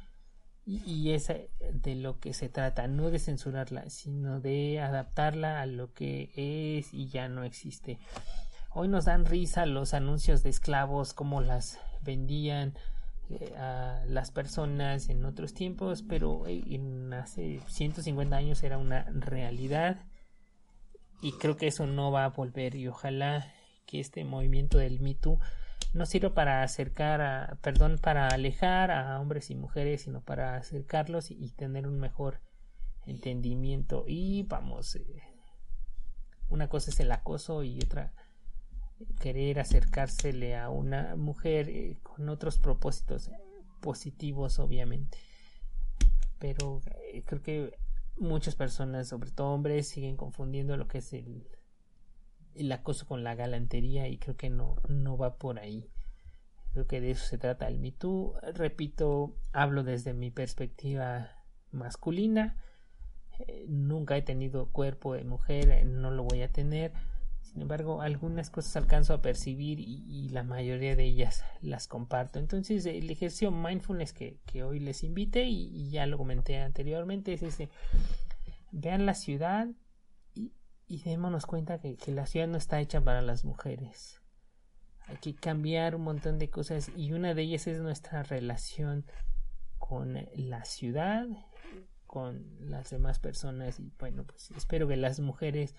y, 0.64 1.10
es 1.10 1.28
eh, 1.30 1.50
de 1.72 1.96
lo 1.96 2.20
que 2.20 2.34
se 2.34 2.48
trata, 2.48 2.86
no 2.86 3.10
de 3.10 3.18
censurarla, 3.18 3.90
sino 3.90 4.40
de 4.40 4.80
adaptarla 4.80 5.60
a 5.60 5.66
lo 5.66 5.92
que 5.92 6.30
es 6.36 6.94
y 6.94 7.08
ya 7.08 7.28
no 7.28 7.44
existe. 7.44 7.98
Hoy 8.70 8.88
nos 8.88 9.06
dan 9.06 9.26
risa 9.26 9.66
los 9.66 9.92
anuncios 9.92 10.42
de 10.42 10.50
esclavos, 10.50 11.14
cómo 11.14 11.40
las 11.40 11.80
vendían 12.02 12.74
eh, 13.28 13.54
a 13.56 14.02
las 14.06 14.30
personas 14.30 15.08
en 15.08 15.24
otros 15.24 15.52
tiempos, 15.52 16.02
pero 16.02 16.46
en 16.46 17.12
hace 17.12 17.60
150 17.66 18.36
años 18.36 18.62
era 18.62 18.78
una 18.78 19.04
realidad 19.10 19.98
y 21.22 21.32
creo 21.38 21.56
que 21.56 21.68
eso 21.68 21.86
no 21.86 22.10
va 22.10 22.24
a 22.24 22.30
volver 22.30 22.74
y 22.74 22.88
ojalá 22.88 23.54
que 23.86 24.00
este 24.00 24.24
movimiento 24.24 24.76
del 24.76 25.00
Me 25.00 25.14
Too 25.14 25.38
no 25.94 26.04
sirva 26.04 26.34
para 26.34 26.62
acercar 26.62 27.20
a, 27.20 27.58
perdón, 27.62 27.98
para 27.98 28.26
alejar 28.28 28.90
a 28.90 29.20
hombres 29.20 29.50
y 29.50 29.54
mujeres, 29.54 30.02
sino 30.02 30.20
para 30.20 30.56
acercarlos 30.56 31.30
y, 31.30 31.50
tener 31.50 31.86
un 31.86 32.00
mejor 32.00 32.40
entendimiento. 33.06 34.04
Y 34.08 34.42
vamos, 34.44 34.96
eh, 34.96 35.22
una 36.48 36.68
cosa 36.68 36.90
es 36.90 36.98
el 37.00 37.12
acoso 37.12 37.62
y 37.62 37.78
otra 37.78 38.12
querer 39.20 39.60
acercársele 39.60 40.56
a 40.56 40.70
una 40.70 41.16
mujer 41.16 41.68
eh, 41.68 41.98
con 42.02 42.28
otros 42.28 42.58
propósitos 42.58 43.30
positivos, 43.80 44.58
obviamente. 44.58 45.18
Pero 46.38 46.80
eh, 47.12 47.22
creo 47.24 47.42
que 47.42 47.78
muchas 48.16 48.54
personas, 48.54 49.08
sobre 49.08 49.30
todo 49.30 49.48
hombres, 49.48 49.88
siguen 49.88 50.16
confundiendo 50.16 50.76
lo 50.76 50.88
que 50.88 50.98
es 50.98 51.12
el, 51.12 51.46
el 52.54 52.72
acoso 52.72 53.06
con 53.06 53.24
la 53.24 53.34
galantería 53.34 54.08
y 54.08 54.18
creo 54.18 54.36
que 54.36 54.50
no, 54.50 54.76
no 54.88 55.16
va 55.16 55.36
por 55.38 55.58
ahí. 55.58 55.90
Creo 56.72 56.86
que 56.86 57.00
de 57.00 57.10
eso 57.10 57.26
se 57.26 57.38
trata 57.38 57.68
el 57.68 57.78
Me 57.78 57.94
Repito, 58.54 59.36
hablo 59.52 59.84
desde 59.84 60.14
mi 60.14 60.30
perspectiva 60.30 61.30
masculina. 61.70 62.56
Eh, 63.40 63.66
nunca 63.68 64.16
he 64.16 64.22
tenido 64.22 64.70
cuerpo 64.70 65.14
de 65.14 65.24
mujer, 65.24 65.86
no 65.86 66.10
lo 66.10 66.24
voy 66.24 66.42
a 66.42 66.52
tener 66.52 66.92
sin 67.52 67.60
embargo, 67.60 68.00
algunas 68.00 68.48
cosas 68.48 68.76
alcanzo 68.76 69.12
a 69.12 69.20
percibir 69.20 69.78
y, 69.78 70.30
la 70.30 70.42
mayoría 70.42 70.96
de 70.96 71.04
ellas 71.04 71.44
las 71.60 71.86
comparto. 71.86 72.38
Entonces, 72.38 72.86
el 72.86 73.10
ejercicio 73.10 73.50
mindfulness 73.50 74.14
que, 74.14 74.38
que 74.46 74.62
hoy 74.62 74.80
les 74.80 75.04
invite 75.04 75.44
y, 75.44 75.90
ya 75.90 76.06
lo 76.06 76.16
comenté 76.16 76.58
anteriormente 76.58 77.34
es 77.34 77.42
ese. 77.42 77.68
Vean 78.70 79.04
la 79.04 79.12
ciudad 79.12 79.68
y, 80.34 81.02
démonos 81.02 81.44
cuenta 81.44 81.78
que, 81.78 81.96
que 81.96 82.10
la 82.10 82.24
ciudad 82.24 82.48
no 82.48 82.56
está 82.56 82.80
hecha 82.80 83.02
para 83.02 83.20
las 83.20 83.44
mujeres. 83.44 84.22
Hay 85.08 85.16
que 85.16 85.34
cambiar 85.34 85.94
un 85.94 86.04
montón 86.04 86.38
de 86.38 86.48
cosas 86.48 86.90
y 86.96 87.12
una 87.12 87.34
de 87.34 87.42
ellas 87.42 87.66
es 87.66 87.80
nuestra 87.80 88.22
relación 88.22 89.04
con 89.78 90.26
la 90.34 90.64
ciudad, 90.64 91.26
con 92.06 92.46
las 92.60 92.88
demás 92.88 93.18
personas 93.18 93.78
y 93.78 93.92
bueno, 93.98 94.24
pues 94.24 94.52
espero 94.52 94.88
que 94.88 94.96
las 94.96 95.20
mujeres 95.20 95.74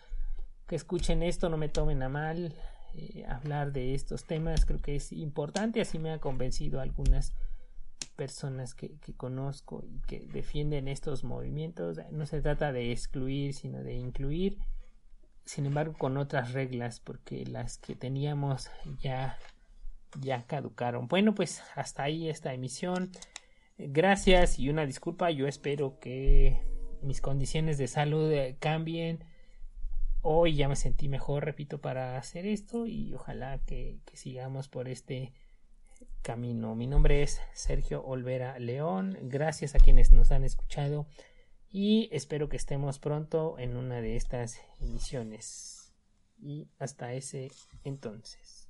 que 0.68 0.76
escuchen 0.76 1.24
esto 1.24 1.50
no 1.50 1.58
me 1.58 1.70
tomen 1.70 2.04
a 2.04 2.10
mal. 2.10 2.56
Eh, 2.96 3.26
hablar 3.28 3.72
de 3.72 3.96
estos 3.96 4.26
temas 4.26 4.66
creo 4.66 4.80
que 4.80 4.96
es 4.96 5.12
importante, 5.12 5.82
así 5.82 5.98
me 5.98 6.12
ha 6.12 6.20
convencido 6.20 6.80
algunas 6.80 7.34
personas 8.16 8.76
que, 8.76 9.00
que, 9.00 9.16
conozco 9.16 9.84
y 9.84 10.00
que 10.02 10.20
defienden 10.28 10.88
estos 10.88 11.24
movimientos. 11.24 12.00
No 12.12 12.26
se 12.26 12.42
trata 12.42 12.72
de 12.72 12.92
excluir, 12.92 13.54
sino 13.56 13.84
de 13.84 13.96
incluir, 13.96 14.60
sin 15.46 15.66
embargo 15.66 15.96
con 15.98 16.18
otras 16.18 16.54
reglas, 16.54 17.00
porque 17.00 17.46
las 17.46 17.80
que 17.80 17.96
teníamos 17.96 18.70
ya, 19.00 19.38
ya 20.20 20.46
caducaron. 20.46 21.08
Bueno, 21.08 21.34
pues 21.34 21.64
hasta 21.76 22.04
ahí 22.04 22.30
esta 22.30 22.54
emisión. 22.54 23.12
Gracias 23.78 24.60
y 24.60 24.70
una 24.70 24.86
disculpa. 24.86 25.32
Yo 25.32 25.48
espero 25.48 26.00
que 26.00 26.62
mis 27.02 27.22
condiciones 27.22 27.78
de 27.78 27.88
salud 27.88 28.32
eh, 28.32 28.56
cambien. 28.60 29.24
Hoy 30.26 30.56
ya 30.56 30.70
me 30.70 30.78
sentí 30.78 31.10
mejor, 31.10 31.44
repito, 31.44 31.82
para 31.82 32.18
hacer 32.18 32.46
esto 32.46 32.86
y 32.86 33.14
ojalá 33.14 33.60
que, 33.66 34.00
que 34.06 34.16
sigamos 34.16 34.70
por 34.70 34.88
este 34.88 35.34
camino. 36.22 36.76
Mi 36.76 36.88
nombre 36.88 37.24
es 37.24 37.42
Sergio 37.52 38.02
Olvera 38.06 38.58
León. 38.58 39.18
Gracias 39.24 39.76
a 39.76 39.80
quienes 39.80 40.14
nos 40.14 40.32
han 40.32 40.46
escuchado 40.46 41.08
y 41.70 42.08
espero 42.14 42.48
que 42.48 42.56
estemos 42.56 43.00
pronto 43.00 43.60
en 43.60 43.76
una 43.76 44.00
de 44.00 44.16
estas 44.16 44.62
emisiones. 44.80 45.94
Y 46.42 46.70
hasta 46.80 47.14
ese 47.14 47.52
entonces. 47.84 48.70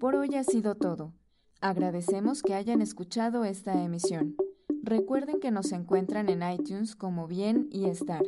Por 0.00 0.14
hoy 0.14 0.34
ha 0.36 0.44
sido 0.44 0.76
todo. 0.76 1.12
Agradecemos 1.60 2.40
que 2.40 2.54
hayan 2.54 2.80
escuchado 2.80 3.44
esta 3.44 3.82
emisión. 3.82 4.34
Recuerden 4.82 5.40
que 5.40 5.50
nos 5.50 5.72
encuentran 5.72 6.30
en 6.30 6.42
iTunes 6.42 6.96
como 6.96 7.26
Bien 7.26 7.68
y 7.70 7.90
Estar. 7.90 8.22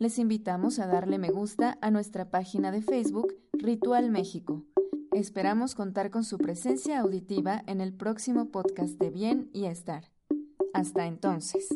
Les 0.00 0.20
invitamos 0.20 0.78
a 0.78 0.86
darle 0.86 1.18
me 1.18 1.30
gusta 1.30 1.76
a 1.80 1.90
nuestra 1.90 2.30
página 2.30 2.70
de 2.70 2.82
Facebook 2.82 3.34
Ritual 3.52 4.12
México. 4.12 4.64
Esperamos 5.10 5.74
contar 5.74 6.12
con 6.12 6.22
su 6.22 6.38
presencia 6.38 7.00
auditiva 7.00 7.64
en 7.66 7.80
el 7.80 7.92
próximo 7.92 8.52
podcast 8.52 8.96
de 9.00 9.10
Bien 9.10 9.50
y 9.52 9.64
Estar. 9.64 10.12
Hasta 10.72 11.06
entonces. 11.06 11.68